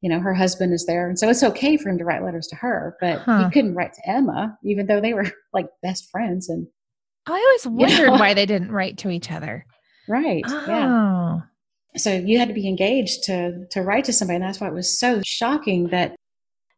[0.00, 2.46] you know her husband is there and so it's okay for him to write letters
[2.46, 3.44] to her but huh.
[3.44, 6.66] he couldn't write to Emma even though they were like best friends and
[7.26, 8.12] I always wondered you know?
[8.12, 9.66] why they didn't write to each other.
[10.08, 10.44] Right.
[10.46, 10.64] Oh.
[10.68, 11.38] Yeah.
[11.96, 14.74] So you had to be engaged to to write to somebody and that's why it
[14.74, 16.14] was so shocking that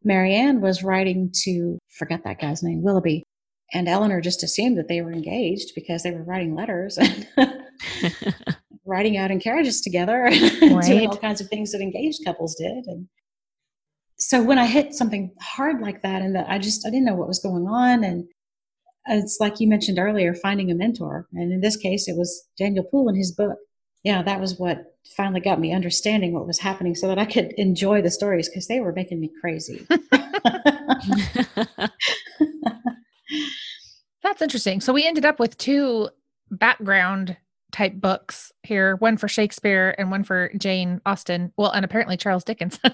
[0.04, 3.24] Marianne was writing to forget that guy's name Willoughby
[3.72, 7.26] and Elinor just assumed that they were engaged because they were writing letters and
[8.88, 12.84] riding out in carriages together and doing all kinds of things that engaged couples did.
[12.86, 13.06] And
[14.16, 17.14] so when I hit something hard like that, and that I just I didn't know
[17.14, 18.24] what was going on, and
[19.06, 22.84] it's like you mentioned earlier, finding a mentor, and in this case, it was Daniel
[22.84, 23.58] Pool in his book.
[24.02, 24.84] Yeah, that was what
[25.16, 28.66] finally got me understanding what was happening, so that I could enjoy the stories because
[28.66, 29.86] they were making me crazy.
[34.22, 34.80] That's interesting.
[34.80, 36.10] So we ended up with two
[36.50, 37.36] background
[37.72, 41.52] type books here one for Shakespeare and one for Jane Austen.
[41.56, 42.78] Well, and apparently Charles Dickens.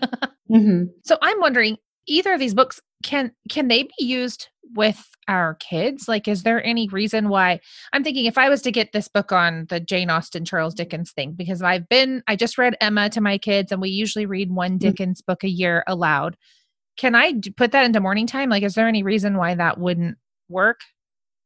[0.51, 0.85] mm-hmm.
[1.05, 6.09] So I'm wondering either of these books can can they be used with our kids
[6.09, 7.61] like is there any reason why
[7.93, 11.13] i'm thinking if i was to get this book on the jane austen charles dickens
[11.13, 14.51] thing because i've been i just read emma to my kids and we usually read
[14.51, 14.79] one mm-hmm.
[14.79, 15.33] dickens mm-hmm.
[15.33, 16.37] book a year aloud
[16.97, 20.17] can i put that into morning time like is there any reason why that wouldn't
[20.49, 20.81] work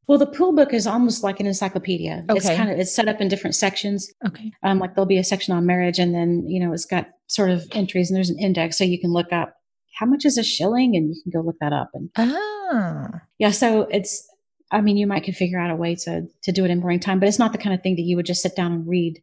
[0.08, 2.24] well, the pool book is almost like an encyclopedia.
[2.30, 2.38] Okay.
[2.38, 4.10] It's kind of it's set up in different sections.
[4.26, 4.50] Okay.
[4.62, 7.50] Um, like there'll be a section on marriage, and then you know it's got sort
[7.50, 9.54] of entries, and there's an index, so you can look up
[9.98, 11.90] how much is a shilling, and you can go look that up.
[11.92, 14.26] And ah, yeah, so it's.
[14.70, 17.00] I mean, you might could figure out a way to to do it in morning
[17.00, 18.88] time, but it's not the kind of thing that you would just sit down and
[18.88, 19.22] read.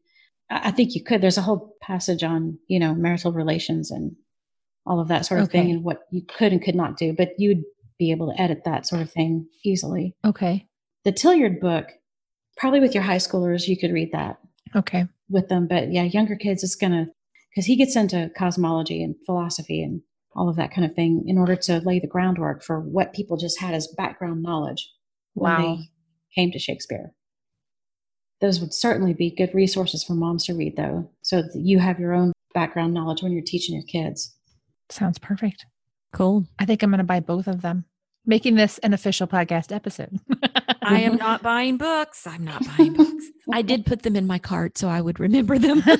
[0.52, 1.20] I, I think you could.
[1.20, 4.16] There's a whole passage on you know marital relations and
[4.86, 5.62] all of that sort of okay.
[5.64, 7.64] thing, and what you could and could not do, but you'd
[7.98, 10.16] be able to edit that sort of thing easily.
[10.24, 10.68] Okay.
[11.06, 11.88] The Tillyard book,
[12.58, 14.40] probably with your high schoolers, you could read that.
[14.76, 15.06] Okay.
[15.30, 15.68] With them.
[15.68, 17.06] But yeah, younger kids, it's going to,
[17.52, 20.02] because he gets into cosmology and philosophy and
[20.36, 23.38] all of that kind of thing in order to lay the groundwork for what people
[23.38, 24.92] just had as background knowledge
[25.36, 25.58] wow.
[25.58, 25.84] when they
[26.34, 27.14] came to Shakespeare.
[28.42, 32.00] Those would certainly be good resources for moms to read, though, so that you have
[32.00, 34.36] your own background knowledge when you're teaching your kids.
[34.90, 35.66] Sounds perfect.
[36.12, 36.46] Cool.
[36.60, 37.86] I think I'm going to buy both of them,
[38.26, 40.20] making this an official podcast episode.
[40.82, 42.28] I am not buying books.
[42.28, 43.26] I'm not buying books.
[43.52, 45.82] I did put them in my cart so I would remember them.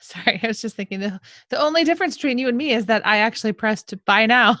[0.00, 3.06] Sorry, I was just thinking the, the only difference between you and me is that
[3.06, 4.56] I actually pressed buy now.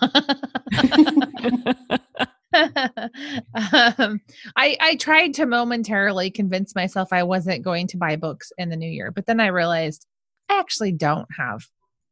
[3.98, 4.20] um,
[4.56, 8.76] I I tried to momentarily convince myself I wasn't going to buy books in the
[8.76, 10.06] new year, but then I realized
[10.48, 11.62] I actually don't have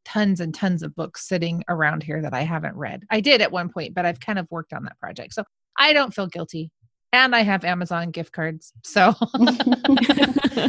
[0.05, 3.05] tons and tons of books sitting around here that I haven't read.
[3.09, 5.33] I did at one point, but I've kind of worked on that project.
[5.33, 5.43] So
[5.77, 6.71] I don't feel guilty.
[7.11, 8.71] And I have Amazon gift cards.
[8.83, 9.13] So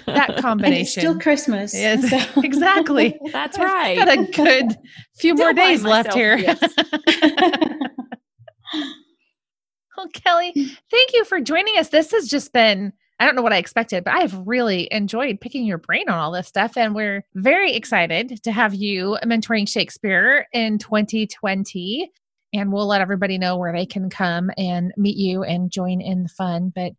[0.07, 1.01] that combination.
[1.01, 1.75] still Christmas.
[1.75, 2.41] Yes, so.
[2.45, 3.19] exactly.
[3.31, 3.97] That's right.
[3.99, 4.77] Got a good
[5.19, 6.39] few more days left here.
[6.39, 6.59] Yes.
[9.97, 10.53] well, Kelly,
[10.91, 11.89] thank you for joining us.
[11.91, 15.67] This has just been I don't know what I expected, but I've really enjoyed picking
[15.67, 16.79] your brain on all this stuff.
[16.79, 22.11] And we're very excited to have you mentoring Shakespeare in 2020.
[22.55, 26.23] And we'll let everybody know where they can come and meet you and join in
[26.23, 26.73] the fun.
[26.75, 26.93] But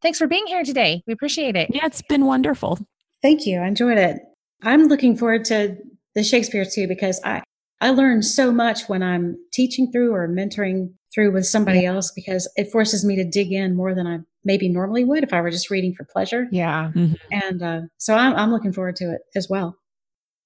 [0.00, 1.02] thanks for being here today.
[1.08, 1.70] We appreciate it.
[1.74, 2.78] Yeah, it's been wonderful.
[3.20, 3.58] Thank you.
[3.58, 4.20] I enjoyed it.
[4.62, 5.76] I'm looking forward to
[6.14, 7.42] the Shakespeare too because I
[7.80, 11.94] I learn so much when I'm teaching through or mentoring through with somebody yeah.
[11.94, 15.32] else because it forces me to dig in more than I maybe normally would if
[15.32, 16.46] I were just reading for pleasure.
[16.50, 16.90] Yeah.
[16.94, 17.14] Mm-hmm.
[17.32, 19.76] And uh, so I'm, I'm looking forward to it as well.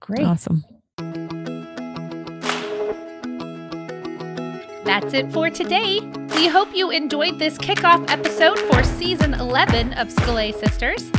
[0.01, 0.25] Great.
[0.25, 0.63] Awesome.
[4.85, 5.99] That's it for today.
[6.35, 11.11] We hope you enjoyed this kickoff episode for season 11 of Scholé Sisters.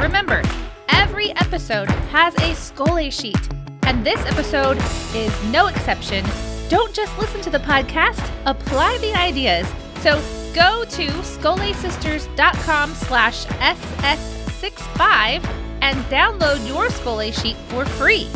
[0.00, 0.42] Remember,
[0.88, 3.48] every episode has a Scholé sheet,
[3.84, 4.76] and this episode
[5.14, 6.24] is no exception.
[6.68, 9.70] Don't just listen to the podcast, apply the ideas.
[10.00, 10.20] So
[10.54, 15.42] Go to scholesisters.com slash ss65
[15.80, 18.28] and download your Scholé sheet for free.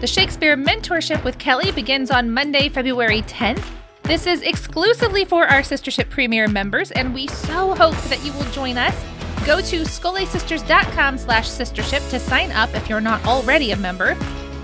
[0.00, 3.64] The Shakespeare Mentorship with Kelly begins on Monday, February 10th.
[4.02, 8.50] This is exclusively for our Sistership Premier members, and we so hope that you will
[8.50, 8.96] join us.
[9.46, 14.14] Go to scholesisters.com slash sistership to sign up if you're not already a member.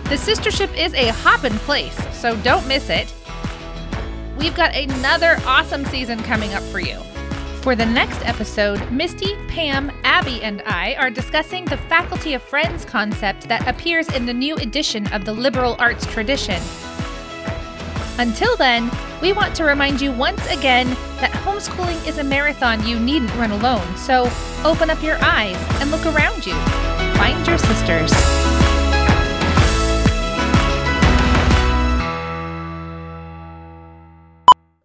[0.05, 3.14] The Sistership is a hoppin' place, so don't miss it
[4.39, 6.99] we've got another awesome season coming up for you.
[7.62, 12.84] For the next episode, Mystie, Pam, Abby, and I are discussing the Faculty of Friends
[12.84, 16.62] concept that appears in the new edition of the liberal arts tradition.
[18.18, 20.89] Until then, we want to remind you once again
[21.20, 24.30] that homeschooling is a marathon you needn't run alone, so
[24.64, 26.55] open up your eyes and look around you.
[27.16, 28.78] Find your sisters.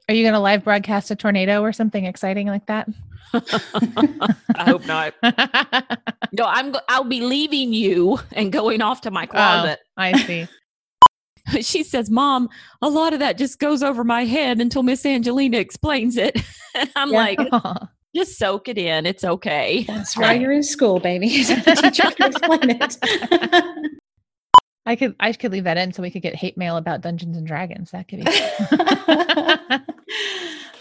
[0.10, 2.90] Are you going to live broadcast a tornado or something exciting like that?
[3.34, 5.14] I hope not.
[6.34, 6.76] no, I'm.
[6.90, 9.80] I'll be leaving you and going off to my oh, closet.
[9.82, 10.48] Oh, I see.
[11.62, 12.50] she says, "Mom,
[12.82, 16.40] a lot of that just goes over my head until Miss Angelina explains it."
[16.76, 17.18] and I'm yeah.
[17.18, 17.40] like,
[18.16, 19.06] "Just soak it in.
[19.06, 21.30] It's okay." That's why you're in school, baby.
[21.44, 24.00] the teacher can explain it.
[24.86, 27.38] I could I could leave that in so we could get hate mail about Dungeons
[27.38, 27.92] and Dragons.
[27.92, 28.26] That could be.